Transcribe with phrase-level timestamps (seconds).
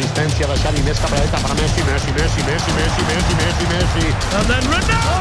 [0.00, 3.34] L'assistencia de Xavi més cap a la dreta per Messi, Messi, Messi, Messi, Messi, Messi,
[3.36, 4.06] Messi, Messi.
[4.32, 5.20] And then Ronaldo!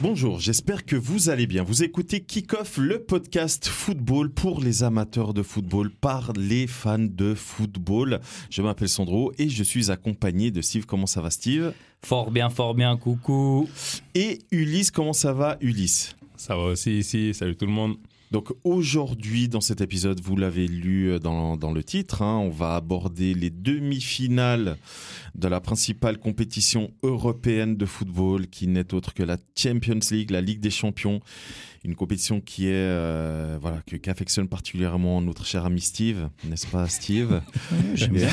[0.00, 1.62] Bonjour, j'espère que vous allez bien.
[1.62, 7.34] Vous écoutez Kickoff, le podcast football pour les amateurs de football par les fans de
[7.34, 8.18] football.
[8.50, 10.84] Je m'appelle Sandro et je suis accompagné de Steve.
[10.84, 11.74] Comment ça va Steve?
[12.04, 13.68] Fort bien, fort bien, coucou.
[14.16, 16.16] Et Ulysse, comment ça va Ulysse?
[16.36, 17.98] Ça va aussi ici, salut tout le monde.
[18.30, 22.50] Donc aujourd'hui, dans cet épisode, vous l'avez lu euh, dans, dans le titre, hein, on
[22.50, 24.76] va aborder les demi-finales
[25.34, 30.42] de la principale compétition européenne de football, qui n'est autre que la Champions League, la
[30.42, 31.20] Ligue des Champions,
[31.84, 36.88] une compétition qui est euh, voilà que qu'affectionne particulièrement notre cher ami Steve, n'est-ce pas
[36.88, 37.40] Steve
[37.94, 38.28] J'aime bien.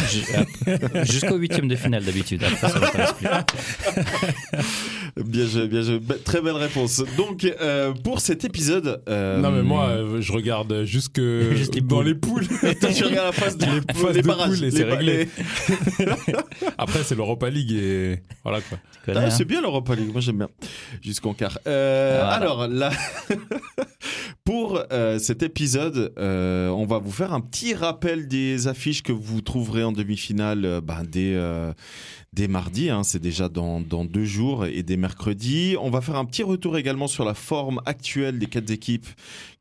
[1.03, 2.43] Jusqu'au huitième de finale d'habitude.
[5.25, 5.99] Bien joué, bien joué.
[5.99, 7.01] Be- Très belle réponse.
[7.17, 11.21] Donc euh, pour cet épisode, euh, Non mais moi, euh, je regarde jusque
[11.53, 12.05] Juste les dans poules.
[12.07, 12.47] les poules.
[12.81, 15.29] Toi, tu regardes la phase de, Les phases de barrages, poules et c'est réglé.
[16.77, 18.77] Après, c'est l'Europa League et voilà quoi.
[19.07, 20.49] Ah, hein c'est bien l'Europa League, moi j'aime bien.
[21.01, 21.59] Jusqu'en quart.
[21.67, 22.33] Euh, Voilà.
[22.33, 22.89] Alors là,
[24.43, 29.11] pour euh, cet épisode, euh, on va vous faire un petit rappel des affiches que
[29.11, 32.89] vous trouverez en demi-finale euh, ben, dès, mardi.
[32.89, 35.75] hein, c'est déjà dans, deux jours et dès mercredi.
[35.79, 39.07] On va faire un petit retour également sur la forme actuelle des quatre équipes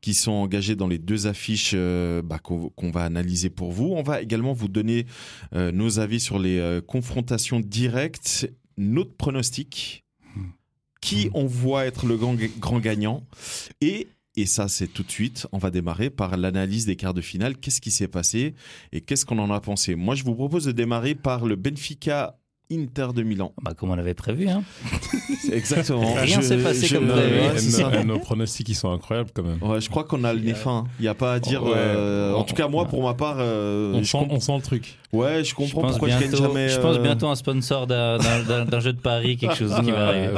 [0.01, 3.93] qui sont engagées dans les deux affiches bah, qu'on va analyser pour vous.
[3.95, 5.05] On va également vous donner
[5.53, 10.04] nos avis sur les confrontations directes, notre pronostic,
[11.05, 13.23] qui on voit être le grand, grand gagnant,
[13.79, 17.21] et, et ça c'est tout de suite, on va démarrer par l'analyse des quarts de
[17.21, 18.55] finale, qu'est-ce qui s'est passé
[18.91, 19.93] et qu'est-ce qu'on en a pensé?
[19.93, 22.39] Moi je vous propose de démarrer par le Benfica
[22.71, 23.53] Inter de Milan.
[23.61, 24.47] Bah, comme on l'avait prévu.
[24.49, 24.63] Hein.
[25.51, 26.13] Exactement.
[26.13, 27.59] Rien s'est passé comme Non, prévu.
[27.59, 29.61] c'est nos- pronostics, ils sont incroyables quand même.
[29.61, 30.85] Ouais, je crois qu'on a le nez fin.
[30.99, 31.63] Il n'y a pas à dire.
[31.63, 31.71] Ouais.
[31.75, 34.55] euh, en On- tout cas, moi, pour ma part, euh, On je, sent, on sent
[34.55, 34.95] le truc.
[35.13, 36.69] ouais, je Je comprends pense, pourquoi je bientôt, gagne jamais.
[36.69, 39.73] je pense euh, bientôt un sponsor d'un- d'un d'un- d'un jeu de paris, quelque chose
[39.83, 40.29] qui va arriver.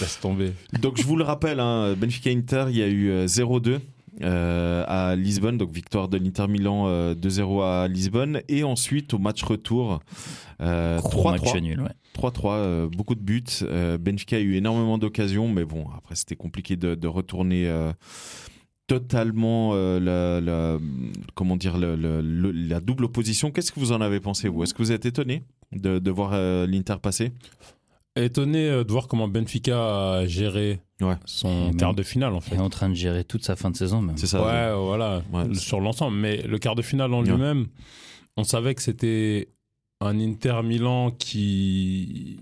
[0.00, 0.52] Laisse tomber.
[0.80, 3.80] Donc je vous le rappelle, hein, Benfica Inter, il y a eu euh, 0-2
[4.22, 9.18] euh, à Lisbonne, donc victoire de l'Inter Milan euh, 2-0 à Lisbonne, et ensuite au
[9.18, 10.00] match retour
[10.60, 11.60] euh, Gros match 3-3.
[11.60, 11.90] nul, ouais.
[12.14, 13.44] 3-3, euh, beaucoup de buts.
[13.62, 17.68] Euh, Benfica a eu énormément d'occasions, mais bon, après c'était compliqué de, de retourner.
[17.68, 17.92] euh,
[18.86, 20.78] totalement euh, la, la-
[21.34, 24.62] comment dire la double opposition qu'est-ce que vous en avez pensé vous?
[24.62, 25.42] Est-ce que vous êtes étonné
[25.72, 27.32] de, de voir euh, l'Inter passer?
[28.16, 31.14] Étonné de voir comment Benfica a géré Ouais.
[31.26, 32.56] son quart de finale en Il fait.
[32.56, 34.16] est en train de gérer toute sa fin de saison, même.
[34.16, 35.54] c'est ça Ouais, voilà, Ouais.
[35.54, 36.16] sur l'ensemble.
[36.16, 37.28] Mais le quart de finale en Ouais.
[37.30, 37.66] lui-même,
[38.36, 39.48] on savait que c'était
[40.00, 42.40] un Inter Milan qui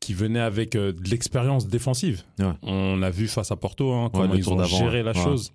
[0.00, 2.22] qui venait avec euh, de l'expérience défensive.
[2.38, 2.52] Ouais.
[2.62, 5.02] On a vu face à Porto hein, comment le ils ont géré ouais.
[5.02, 5.22] la Ouais.
[5.24, 5.52] chose.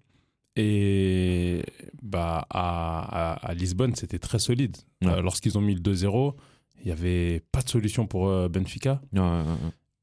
[0.56, 1.62] Et
[2.02, 4.76] bah à, à- à Lisbonne, c'était très solide.
[5.04, 5.10] Ouais.
[5.12, 6.34] Euh, Lorsqu'ils ont mis le 2-0,
[6.82, 9.02] il n'y avait pas de solution pour euh, Benfica.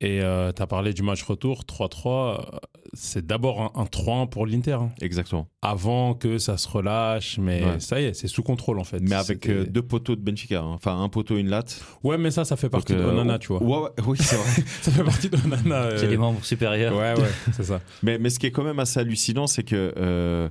[0.02, 2.08] Et tu as parlé du match retour, 3-3.
[2.54, 2.58] euh,
[2.92, 4.72] C'est d'abord un, un 3-1 pour l'Inter.
[4.74, 7.38] hein, exactement avant que ça se relâche.
[7.38, 7.80] Mais Ouais.
[7.80, 9.00] ça y est, c'est sous contrôle en fait.
[9.00, 10.72] Mais avec euh, deux poteaux de Benfica, hein.
[10.74, 11.82] enfin un poteau et une latte.
[12.04, 13.62] Ouais, mais ça, ça fait partie Donc, de euh, Onana, tu vois.
[13.62, 14.64] Ouais, ouais, oui, c'est vrai.
[14.82, 15.74] Ça fait partie de Onana.
[15.76, 16.94] euh, C'est des membres supérieurs.
[16.94, 17.80] Ouais, ouais, c'est ça.
[18.02, 20.48] mais, mais ce qui est quand même assez hallucinant, c'est que euh,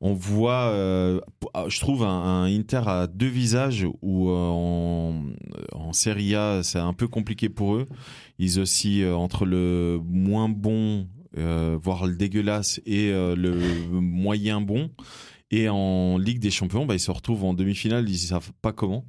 [0.00, 1.20] on voit, euh,
[1.68, 5.22] je trouve, un, Inter à deux visages où euh, en,
[5.72, 7.86] en Serie A, c'est un peu compliqué pour eux.
[8.38, 13.52] Ils oscillent euh, entre le moins bon, voire le dégueulasse, et le
[13.90, 14.90] moyen bon.
[15.50, 18.72] Et en Ligue des Champions, bah, ils se retrouvent en demi-finale, ils ne savent pas
[18.72, 19.04] comment.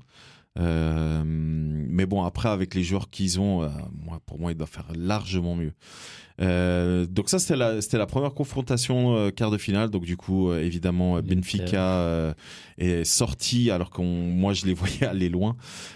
[0.58, 3.62] Mais bon, après, avec les joueurs qu'ils ont,
[3.94, 5.72] moi, pour moi, ils doivent faire largement mieux.
[6.40, 9.90] Euh, donc ça, c'était la, c'était la première confrontation euh, quart de finale.
[9.90, 12.36] Donc du coup, euh, évidemment, Benfica
[12.78, 15.56] est sorti alors qu'on, moi, je les voyais aller loin.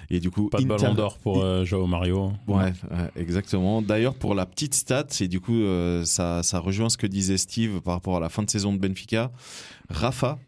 [0.10, 2.34] Et du coup, Pas de Inter- ballon d'or pour Joao Mario.
[2.48, 2.74] Ouais,
[3.16, 3.82] exactement.
[3.82, 5.62] D'ailleurs, pour la petite stat, et du coup,
[6.06, 8.80] ça, ça rejoint ce que disait Steve par rapport à la fin de saison de
[8.80, 9.32] Benfica.
[9.90, 10.40] Rafa,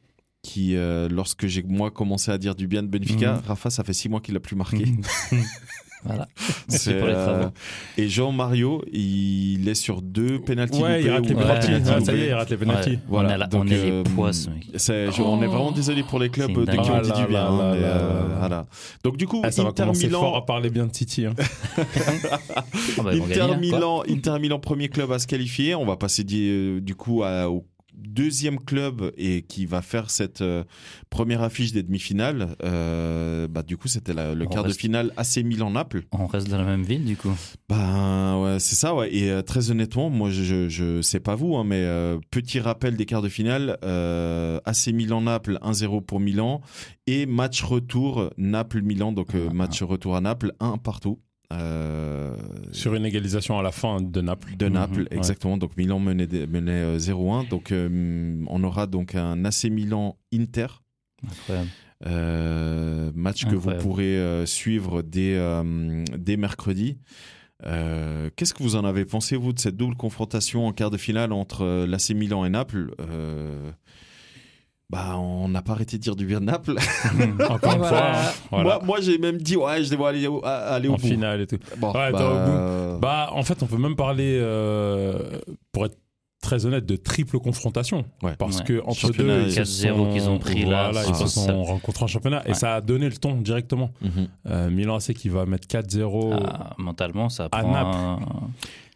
[0.42, 3.42] qui, euh, lorsque j'ai moi commencé à dire du bien de Benfica, Mhm.
[3.48, 4.86] Rafa, ça fait six mois qu'il a plus marqué.
[6.06, 6.28] Voilà.
[6.68, 7.54] C'est, pour les euh, travaux.
[7.98, 11.72] et Jean Mario, il est sur deux pénaltys Ouais, il rate les ou Ouais, pénaltys
[11.90, 12.90] Ah, ça y est, il rate les pénaltys.
[12.92, 13.00] Ouais.
[13.08, 14.68] Voilà, On est là- donc, on est les euh, poissons, mec.
[14.76, 17.12] c'est- je- on est vraiment désolé pour les clubs C'est une de qui on dinguerie.
[17.12, 17.44] dit du bien.
[17.44, 18.36] Là là mais, là euh, là.
[18.40, 18.66] voilà.
[19.04, 21.26] Donc du coup, Ah, ça va Inter commencer Milan, fort à parler bien de City.
[21.26, 21.34] hein.
[21.78, 23.58] Ah bah, Inter hein, quoi.
[23.58, 25.76] Milan, Inter Milan, premier club à se qualifier.
[25.76, 27.66] On va passer du, du coup à- au
[27.96, 30.64] deuxième club et qui va faire cette euh,
[31.10, 32.56] première affiche des demi-finales.
[32.64, 36.04] Euh, bah, du coup, c'était le On quart de finale AC Milan-Naples.
[36.12, 37.34] On reste dans la même ville, du coup.
[37.70, 39.14] Ben ouais, c'est ça, ouais.
[39.14, 41.84] Et euh, très honnêtement, moi, je, je, sais pas vous, hein, mais
[42.32, 43.78] petit rappel des quarts de finale
[44.66, 46.62] AC Milan-Naples 1-0 pour Milan
[47.08, 49.54] et match retour Naples-Milan, donc Ah.
[49.54, 51.20] match retour à Naples, 1 partout.
[51.52, 52.36] Euh,
[52.72, 54.56] Sur une égalisation à la fin de Naples.
[54.58, 55.18] de Naples, Mhm, ouais.
[55.18, 55.58] exactement.
[55.58, 57.48] Donc Milan menait, menait euh, 0-1.
[57.50, 60.68] Donc euh, on aura donc un AC Milan-Inter.
[61.26, 61.70] Incroyable.
[62.06, 63.84] Euh, match que vous Incroyable.
[63.84, 66.98] pourrez euh, suivre dès, euh, dès mercredi.
[67.66, 70.98] Euh, Qu'est-ce que vous en avez pensé, vous, de cette double confrontation en quart de
[70.98, 72.94] finale entre euh, l'AC Milan et Naples?
[73.00, 73.72] Euh,
[74.90, 76.76] bah, On n'a pas arrêté de dire du bien de Naples.
[77.50, 77.88] Encore Et une voilà.
[77.88, 78.64] fois, hein, voilà.
[78.64, 81.08] Moi, moi j'ai même dit, ouais, je devrais aller, au- à- aller au en bout.
[81.08, 81.58] finale et tout.
[81.78, 83.00] Bon, Ouais, bah, attends, au bout.
[83.00, 85.40] Bah, en fait, on peut même parler, euh,
[85.72, 85.98] pour être
[86.42, 88.04] très honnête, de triple confrontation.
[88.22, 88.36] Ouais.
[88.38, 88.64] Parce Ouais.
[88.66, 91.46] que entre deux, ils se 4-0 sont- qu'ils ont pris là, Voilà, ils se ça.
[91.48, 93.92] sont rencontrés en championnat et ça a donné le ton directement.
[94.02, 94.28] mhm.
[94.50, 97.96] Euh, Milan AC qui va mettre 4-0 Ah, mentalement, ça À prend Naples.
[97.98, 98.20] un-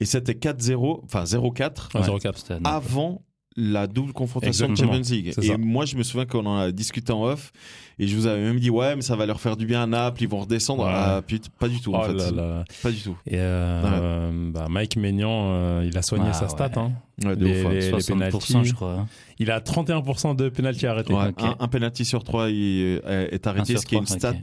[0.02, 2.06] Et c'était 4-0, enfin 0-4 à Ouais.
[2.06, 2.38] 0-4.
[2.38, 2.68] c'était à Naples.
[2.76, 3.22] avant
[3.60, 5.34] la double confrontation Exactement, de Champions League.
[5.42, 5.58] Et ça.
[5.58, 7.52] moi, je me souviens qu'on en a discuté en off
[7.98, 9.88] et je vous avais même dit, ouais, mais ça va leur faire du bien à
[9.88, 10.84] Naples, ils vont redescendre.
[10.86, 10.92] Ouais.
[10.94, 12.14] Ah, putain, pas du tout, en Oh fait.
[12.14, 12.64] là là.
[12.84, 13.18] Pas du tout.
[13.26, 16.68] Et euh, bah, Mike Maignan, euh, il a soigné Ah, sa stat.
[16.68, 16.78] ouais.
[16.78, 16.92] hein.
[17.26, 17.74] Ouais, de Les- ouf, ouais.
[17.80, 18.70] les- 60%, pénaltys.
[18.70, 18.94] je crois.
[18.94, 19.08] hein.
[19.40, 21.14] Il a 31% de pénalty arrêté.
[21.14, 21.42] Ouais, Ok.
[21.42, 24.34] un, un penalty sur trois il est, est arrêté, ce qui est une stat.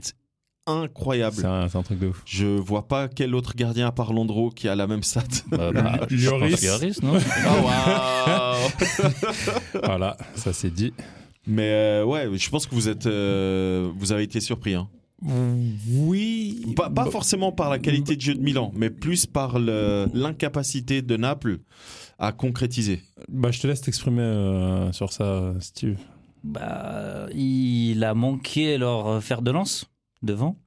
[0.67, 1.35] Incroyable.
[1.35, 2.21] C'est un, truc de ouf.
[2.25, 5.23] Je vois pas quel autre gardien à part Londro qui a la même stat.
[5.47, 6.63] Bah, bah, Lloris.
[6.63, 8.69] Lloris, non Oh, waouh
[9.83, 10.93] voilà, ça c'est dit.
[11.47, 14.73] Mais euh, ouais, je pense que vous êtes, euh, vous avez été surpris.
[14.73, 14.87] Hein.
[15.21, 16.73] Oui.
[16.75, 21.17] Pas, pas forcément par la qualité de jeu de Milan, mais plus par l'incapacité de
[21.17, 21.59] Naples
[22.17, 23.01] à concrétiser.
[23.29, 25.97] Bah, je te laisse t'exprimer euh, sur ça, Steve.
[26.43, 29.89] Bah, il a manqué leur fer de lance
[30.25, 30.57] devant.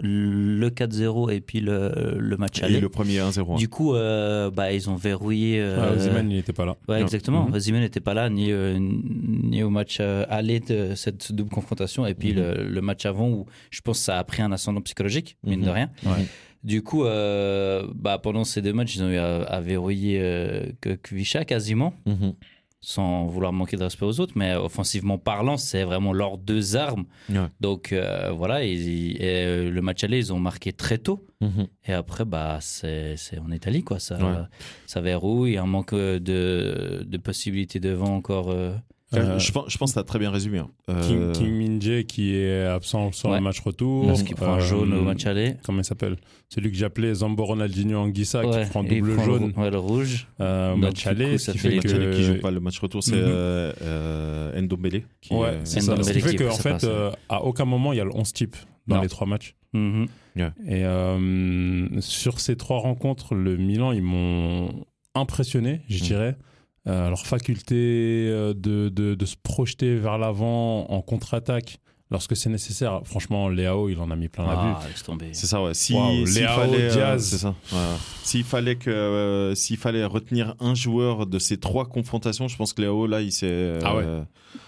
[0.00, 2.78] Le 4-0 et puis le, le match Et aller.
[2.78, 3.52] le premier 1-0.
[3.52, 3.56] hein.
[3.56, 5.58] Du coup, euh, bah, ils ont verrouillé.
[5.60, 6.76] euh, Ah, il n'était pas là.
[6.88, 7.04] Ouais, Non.
[7.04, 7.48] exactement.
[7.48, 7.54] Mhm.
[7.54, 12.06] Osimhen n'était pas là ni, euh, ni au match euh, aller de cette double confrontation
[12.06, 12.36] et puis Mhm.
[12.36, 15.60] le, le match avant où je pense que ça a pris un ascendant psychologique, mine
[15.60, 15.66] Mhm.
[15.66, 15.90] de rien.
[16.06, 16.26] Ouais.
[16.62, 20.66] Du coup, euh, bah, pendant ces deux matchs, ils ont eu à, à verrouiller euh,
[20.80, 22.34] que Kvisha quasiment, Mhm.
[22.80, 27.06] Sans vouloir manquer de respect aux autres, mais offensivement parlant, c'est vraiment leurs deux armes.
[27.28, 27.46] Ouais.
[27.60, 31.26] Donc euh, voilà, et, euh, le match aller, ils ont marqué très tôt.
[31.40, 31.66] Mhm.
[31.86, 33.98] Et après, bah, c'est c'est en Italie, quoi.
[33.98, 34.42] Ça, Ouais.
[34.86, 38.50] ça verrouille, un manque de, de possibilités devant encore.
[38.50, 38.74] euh.
[39.14, 40.58] Euh, je, pense, je pense que tu as très bien résumé.
[40.58, 40.68] hein.
[40.90, 43.36] Euh, Kim, Kim Min-jae qui est absent sur Ouais.
[43.36, 44.06] le match retour.
[44.06, 45.54] Parce qu'il prend un Euh, jaune au match aller.
[45.64, 46.16] Comment il s'appelle?
[46.50, 50.26] Celui que j'appelais Zambo Ronaldinho Anguissa Ouais, qui prend double prend jaune ouais, le rouge.
[50.40, 51.24] euh, au match aller.
[51.32, 52.14] coup, ce ça qui fait que.
[52.14, 53.22] qui joue pas le match retour, c'est Mhm.
[53.24, 55.02] euh, euh, Ndombele.
[55.22, 55.96] Qui, Ouais, euh, c'est ça.
[56.02, 58.56] Ce qui fait qu'en fait, euh, à aucun moment il y a le 11 type
[58.86, 59.02] dans Non.
[59.02, 59.54] les trois matchs.
[59.72, 60.06] Mhm.
[60.36, 64.84] Et euh, sur ces trois rencontres, le Milan, ils m'ont
[65.14, 66.06] impressionné, je Mm.
[66.06, 66.36] dirais.
[66.36, 66.42] Euh,
[66.88, 71.80] leur faculté euh, de, de, de se projeter vers l'avant en contre-attaque
[72.10, 73.00] lorsque c'est nécessaire.
[73.04, 74.58] Franchement, Léao, il en a mis plein la vue.
[74.76, 75.28] Ah, laisse tomber.
[75.32, 75.74] C'est ça, ouais.
[75.74, 77.24] Si, s'il Léao, fallait, euh, Diaz.
[77.24, 77.48] c'est ça.
[77.72, 77.96] ouais, ouais.
[78.22, 82.72] S'il fallait que, euh, s'il fallait retenir un joueur de ces trois confrontations, je pense
[82.72, 83.46] que Léo là, il s'est.
[83.48, 84.04] euh, Ah ouais.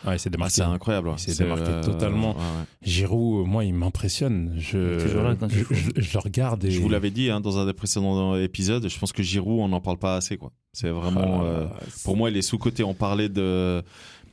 [0.06, 0.54] Ouais, il s'est ah, démarqué.
[0.54, 1.08] c'est incroyable.
[1.08, 1.14] ouais.
[1.16, 2.30] Il s'est C'est, démarqué euh, totalement.
[2.32, 2.64] ouais, ouais.
[2.82, 4.54] Giroud, moi, il m'impressionne.
[4.58, 5.48] Je, je, faut.
[5.74, 8.86] je- je le regarde et Je vous l'avais dit hein, dans un des précédents épisodes.
[8.88, 10.52] Je pense que Giroud, on n'en parle pas assez, quoi.
[10.72, 11.40] C'est vraiment.
[11.42, 11.66] Ah, euh,
[12.04, 12.84] pour moi, il est sous côté.
[12.84, 13.82] On parlait de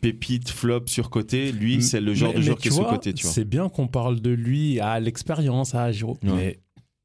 [0.01, 1.51] pépite, flop, sur côté.
[1.51, 2.71] Lui, c'est le genre Mais- de joueur qui est
[3.23, 3.31] vois.
[3.31, 6.17] C'est bien qu'on parle de lui à l'expérience, à.
[6.23, 6.31] Ouais.
[6.35, 6.59] Mais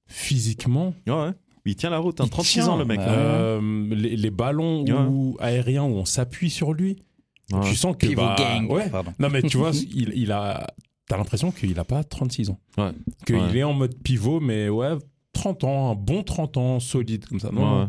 [0.06, 1.30] physiquement, Ouais, ouais.
[1.64, 2.20] Il tient la route.
[2.20, 2.68] Hein, il 36 tient.
[2.68, 2.98] ans, le mec.
[2.98, 3.06] hein.
[3.08, 4.82] Euh, les, les ballons
[5.38, 6.96] aériens où on s'appuie sur lui,
[7.52, 7.60] Ouais.
[7.68, 8.06] tu sens que.
[8.06, 8.68] Pivot bah, gang.
[8.70, 8.88] ouais.
[8.90, 9.12] Pardon.
[9.20, 10.66] Non, mais tu vois, il, il a.
[11.08, 12.58] T'as l'impression qu'il a pas 36 ans.
[12.78, 12.90] Ouais.
[13.26, 13.58] Qu'il Ouais.
[13.58, 14.92] est en mode pivot, mais ouais,
[15.32, 17.50] 30 ans, un bon 30 ans, solide comme ça.
[17.52, 17.86] Non, Ouais,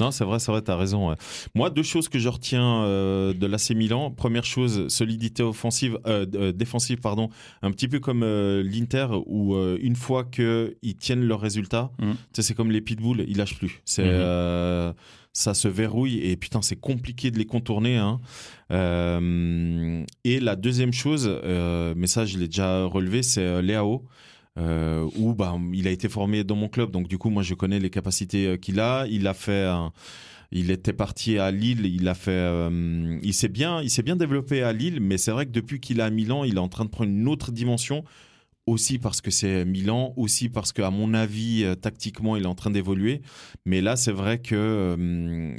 [0.00, 0.10] non.
[0.10, 1.14] c'est vrai, c'est vrai, t'as raison.
[1.54, 4.10] Moi, deux choses que je retiens euh, de l'AC Milan.
[4.10, 7.28] Première chose, solidité offensive, euh, euh, défensive, pardon.
[7.62, 12.12] Un petit peu comme euh, l'Inter, où une fois qu'ils tiennent leurs résultats, Mhm.
[12.14, 13.80] tu sais, c'est comme les pitbulls, ils lâchent plus.
[13.84, 14.92] C'est euh,
[15.34, 17.96] ça se verrouille et putain, c'est compliqué de les contourner.
[17.96, 18.20] Hein.
[18.70, 24.04] Euh, et la deuxième chose, euh, mais ça, je l'ai déjà relevé, c'est euh, Léao
[24.58, 26.90] euh, où bah, il a été formé dans mon club.
[26.90, 29.06] Donc du coup, moi, je connais les capacités euh, qu'il a.
[29.08, 29.70] Il a fait,
[30.50, 31.86] il était parti à Lille.
[31.86, 35.00] Il a fait, euh, il s'est bien, il s'est bien développé à Lille.
[35.00, 37.10] Mais c'est vrai que depuis qu'il est à Milan, il est en train de prendre
[37.10, 38.04] une autre dimension.
[38.66, 42.46] Aussi parce que c'est Milan, aussi parce que, à mon avis, euh, tactiquement, il est
[42.46, 43.20] en train d'évoluer.
[43.64, 44.96] Mais là, c'est vrai que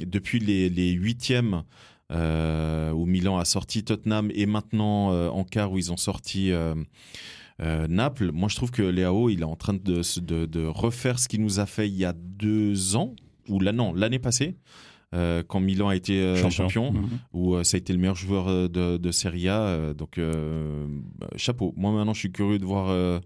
[0.06, 1.64] depuis les, les huitièmes
[2.10, 6.52] où Milan a sorti Tottenham et maintenant en quart où ils ont sorti
[7.62, 8.30] euh, Naples.
[8.32, 11.28] Moi, je trouve que Léao, il est en train de, se- de, de refaire ce
[11.28, 13.14] qu'il nous a fait il y a deux ans,
[13.48, 14.56] ou là, non, l'année passée,
[15.14, 16.50] euh, quand Milan a été euh, Champion.
[16.68, 17.08] champion, Mhm.
[17.32, 19.94] où euh, ça a été le meilleur joueur de, de Serie A.
[19.94, 21.72] donc, bah, chapeau.
[21.76, 23.20] Moi, maintenant, je suis curieux de voir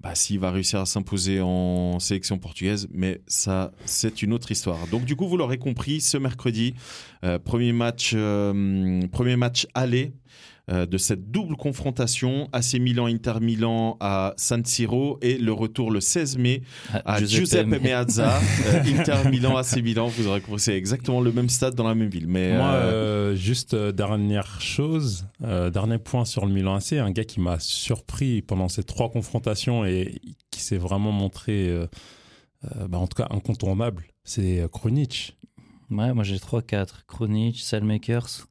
[0.00, 2.88] bah, s'il va réussir à s'imposer en sélection portugaise.
[2.92, 4.86] Mais ça, c'est une autre histoire.
[4.88, 6.74] Donc, du coup, vous l'aurez compris, ce mercredi,
[7.44, 8.14] premier, match,
[9.12, 10.12] premier match aller.
[10.70, 15.90] Euh, de cette double confrontation AC Milan Inter Milan à San Siro et le retour
[15.90, 20.40] le 16 mai Ah, à Giuseppe, Me- Meazza euh, Inter Milan AC Milan vous aurez
[20.40, 23.74] compris c'est exactement le même stade dans la même ville mais Moi, euh, euh, juste
[23.74, 28.40] euh, dernière chose, euh, dernier point sur le Milan AC, un gars qui m'a surpris
[28.42, 31.86] pendant ces trois confrontations et qui s'est vraiment montré, euh,
[32.76, 35.36] euh, bah, en tout cas, incontournable, c'est euh, Krunic.
[35.90, 37.04] Ouais, moi j'ai 3-4.
[37.06, 38.46] Kronic, Salmakers.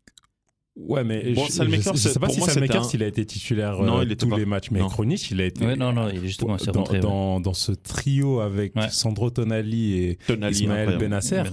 [0.75, 3.23] Ouais, mais Bon, je, Salmakers, je, je sais pas si Salmakers un- il a été
[3.25, 4.37] titulaire Non, euh, il tous pas.
[4.37, 4.87] les matchs, mais Non.
[5.29, 6.95] Il a été Ouais, non, non, il est justement dans, rentré.
[6.97, 7.01] ouais.
[7.01, 8.89] dans, ce trio avec Ouais.
[8.89, 10.97] Sandro Tonali et Tonali Ismaël.
[10.97, 11.43] Benasser.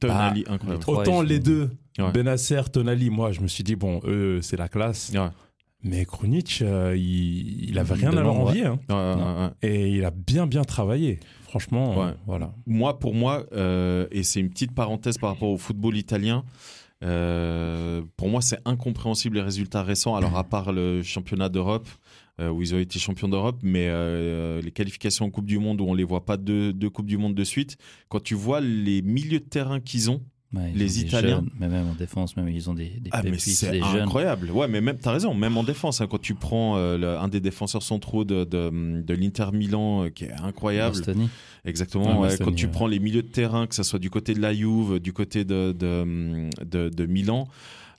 [0.00, 2.10] Tonali Bah, incroyable trois, Autant les deux, Ouais.
[2.12, 5.12] Benasser, Tonali, moi je me suis dit, bon, eux, c'est la classe.
[5.14, 5.28] Ouais.
[5.84, 8.64] Mais Krunic, euh, il, il avait rien à leur envier.
[8.64, 8.78] hein.
[8.88, 9.44] Ouais, ouais, Non.
[9.44, 9.50] ouais.
[9.68, 11.18] Et il a bien, bien travaillé.
[11.42, 12.06] Franchement, Ouais.
[12.06, 12.54] euh, voilà.
[12.66, 16.44] moi pour moi euh, et c'est une petite parenthèse par rapport au football italien
[17.02, 20.14] euh, pour moi c'est incompréhensible les résultats récents.
[20.14, 21.88] Alors à part le championnat d'Europe
[22.40, 25.80] euh, où ils ont été champions d'Europe mais euh, les qualifications en Coupe du Monde
[25.80, 27.76] où on les voit pas deux, deux Coupes du Monde de suite
[28.08, 30.22] quand tu vois les milieux de terrain qu'ils ont
[30.54, 31.36] Ouais, Les Italiens.
[31.36, 34.02] jeunes, mais même en défense, même ils ont des, des Ah c'est des jeunes.
[34.02, 34.50] incroyable.
[34.50, 37.28] Ouais mais même t'as raison, même en défense hein, quand tu prends euh, le- un
[37.28, 40.96] des défenseurs centraux de, de, de l'Inter Milan euh, qui est incroyable.
[40.96, 41.30] Bastoni.
[41.64, 42.20] Exactement.
[42.20, 42.72] Ouais, Bastoni, quand tu ouais.
[42.72, 45.44] prends les milieux de terrain, que ce soit du côté de la Juve, du côté
[45.46, 47.48] de de, de, de Milan,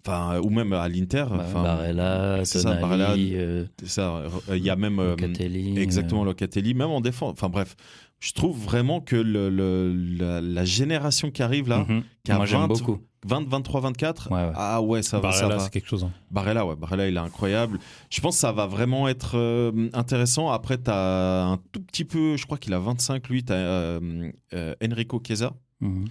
[0.06, 1.26] enfin ou même à l'Inter.
[1.30, 4.24] Bah, enfin, Barella, ça, Barella, euh, ça.
[4.54, 5.80] Il y a même euh, Locatelli.
[5.80, 7.32] exactement Locatelli, même en défense.
[7.34, 7.76] Enfin bref,
[8.24, 12.04] je trouve vraiment que le, le- la, la génération qui arrive là, mhm.
[12.24, 13.00] qui a Moi j'aime 20, beaucoup.
[13.26, 14.32] 20, 23, 24.
[14.32, 14.52] Ouais, ouais.
[14.56, 16.04] Ah ouais, ça va, Barella, c'est quelque chose.
[16.06, 16.12] hein.
[16.32, 17.80] Barella, ouais, Barella, il est incroyable.
[18.10, 20.50] Je pense que ça va vraiment être euh, intéressant.
[20.52, 24.00] Après, tu as un tout petit peu, je crois qu'il a 25, lui, tu as
[24.82, 25.54] Enrico Chiesa.
[25.82, 26.06] Mhm.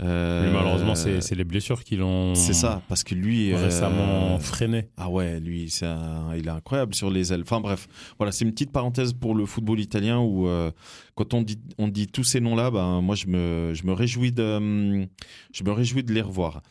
[0.00, 3.52] Euh, Lui, malheureusement, c'est les blessures qui l'ont C'est ça, parce que lui.
[3.52, 4.88] euh, récemment freiné.
[4.96, 7.42] Ah ouais, lui, un- il est incroyable sur les ailes.
[7.42, 10.70] Enfin bref, voilà, c'est une petite parenthèse pour le football italien où euh,
[11.16, 14.30] quand on dit, on dit tous ces noms-là, ben, moi je me, je, me réjouis
[14.30, 15.06] de, hum,
[15.52, 16.62] je me réjouis de les revoir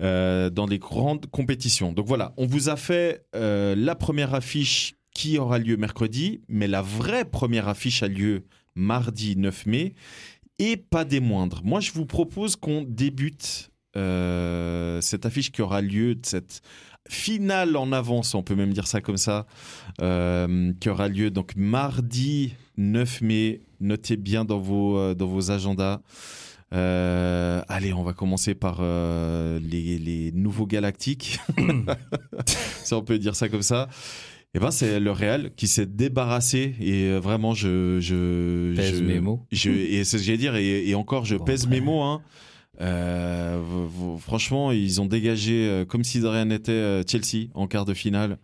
[0.00, 1.92] euh, dans les grandes compétitions.
[1.92, 6.80] Donc voilà, on vous a fait la première affiche qui aura lieu mercredi, mais la
[6.80, 8.44] vraie première affiche a lieu
[8.76, 9.94] mardi 9 mai.
[10.60, 11.62] Et pas des moindres.
[11.64, 16.60] Moi, je vous propose qu'on débute euh, cette affiche qui aura lieu, cette
[17.08, 19.46] finale en avance, on peut même dire ça comme ça,
[20.02, 23.62] euh, qui aura lieu donc mardi 9 mai.
[23.80, 26.02] Notez bien dans vos, euh, dans vos agendas.
[26.72, 31.40] Allez, on va commencer par les nouveaux galactiques.
[32.84, 33.88] si on peut dire ça comme ça.
[34.54, 39.04] Et ben, c'est le Real qui s'est débarrassé et euh, vraiment, je, je, Pèse je-
[39.04, 39.46] mes mots.
[39.52, 40.56] je- et c'est ce que j'allais dire.
[40.56, 41.76] Et, et encore, je Bon, pèse après.
[41.78, 42.02] mes mots.
[42.02, 42.20] Hein.
[42.80, 43.60] Euh,
[44.18, 47.94] franchement, ils ont dégagé euh, comme si de rien n'était euh, Chelsea en quart de
[47.94, 48.38] finale.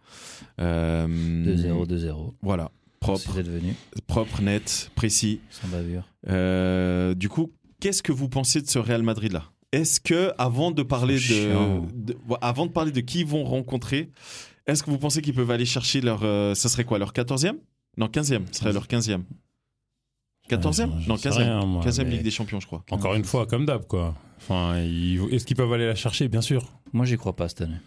[0.61, 2.35] Euh, 2-0, 2-0.
[2.43, 2.71] Voilà,
[3.01, 3.75] propre, devenu,
[4.07, 5.41] propre, net, précis.
[5.51, 7.15] sans bavure.
[7.17, 10.83] Du coup, qu'est-ce que vous pensez de ce Real Madrid là Est-ce que avant de
[10.83, 14.11] parler de, de- avant de parler de qui ils vont rencontrer,
[14.67, 17.57] est-ce que vous pensez qu'ils peuvent aller chercher leur euh, ça serait quoi leur 14e
[17.97, 19.23] Non, 15e, ce serait leur 15e.
[20.49, 21.37] 14e j'en Non, sais 15e.
[21.39, 22.85] rien, moi, 15e mais- Ligue des Champions, je crois.
[22.91, 24.15] Encore une fois, comme d'hab, quoi.
[24.39, 26.29] Enfin, ils- est-ce qu'ils peuvent aller la chercher?
[26.29, 26.65] Bien sûr.
[26.93, 27.79] Moi j'y crois pas cette année.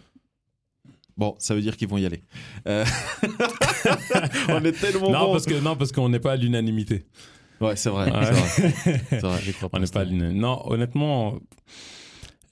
[1.16, 2.22] Bon, ça veut dire qu'ils vont y aller.
[2.66, 2.84] Euh,
[4.48, 7.06] On est tellement Non, parce que non, parce qu'on n'est pas à l'unanimité.
[7.60, 8.10] Ouais, c'est vrai.
[8.10, 8.24] Ouais.
[9.10, 9.52] c'est vrai, vrai.
[9.52, 9.78] Crois pas.
[9.78, 10.12] On n'est pas à année.
[10.12, 10.40] l'unanimité.
[10.40, 11.38] Non, honnêtement,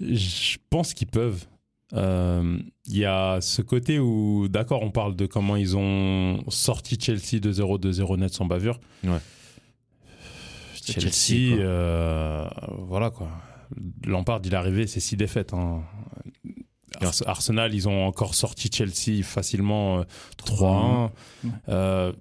[0.00, 1.46] je pense qu'ils peuvent.
[1.94, 6.98] Euh, Il y a ce côté où, d'accord, on parle de comment ils ont sorti
[7.00, 8.78] Chelsea 2-0, 2-0 net sans bavure.
[9.04, 9.18] Ouais.
[10.84, 11.64] Chelsea, Chelsea, quoi.
[11.64, 12.48] euh,
[12.86, 13.28] voilà quoi.
[14.06, 15.52] Lampard, il est arrivé, c'est six défaites.
[15.52, 15.82] hein.
[17.02, 20.02] Ars- Arsenal, ils ont encore sorti Chelsea facilement euh,
[20.38, 21.10] 3-1.
[21.44, 21.50] Ouais.
[21.68, 22.12] Euh,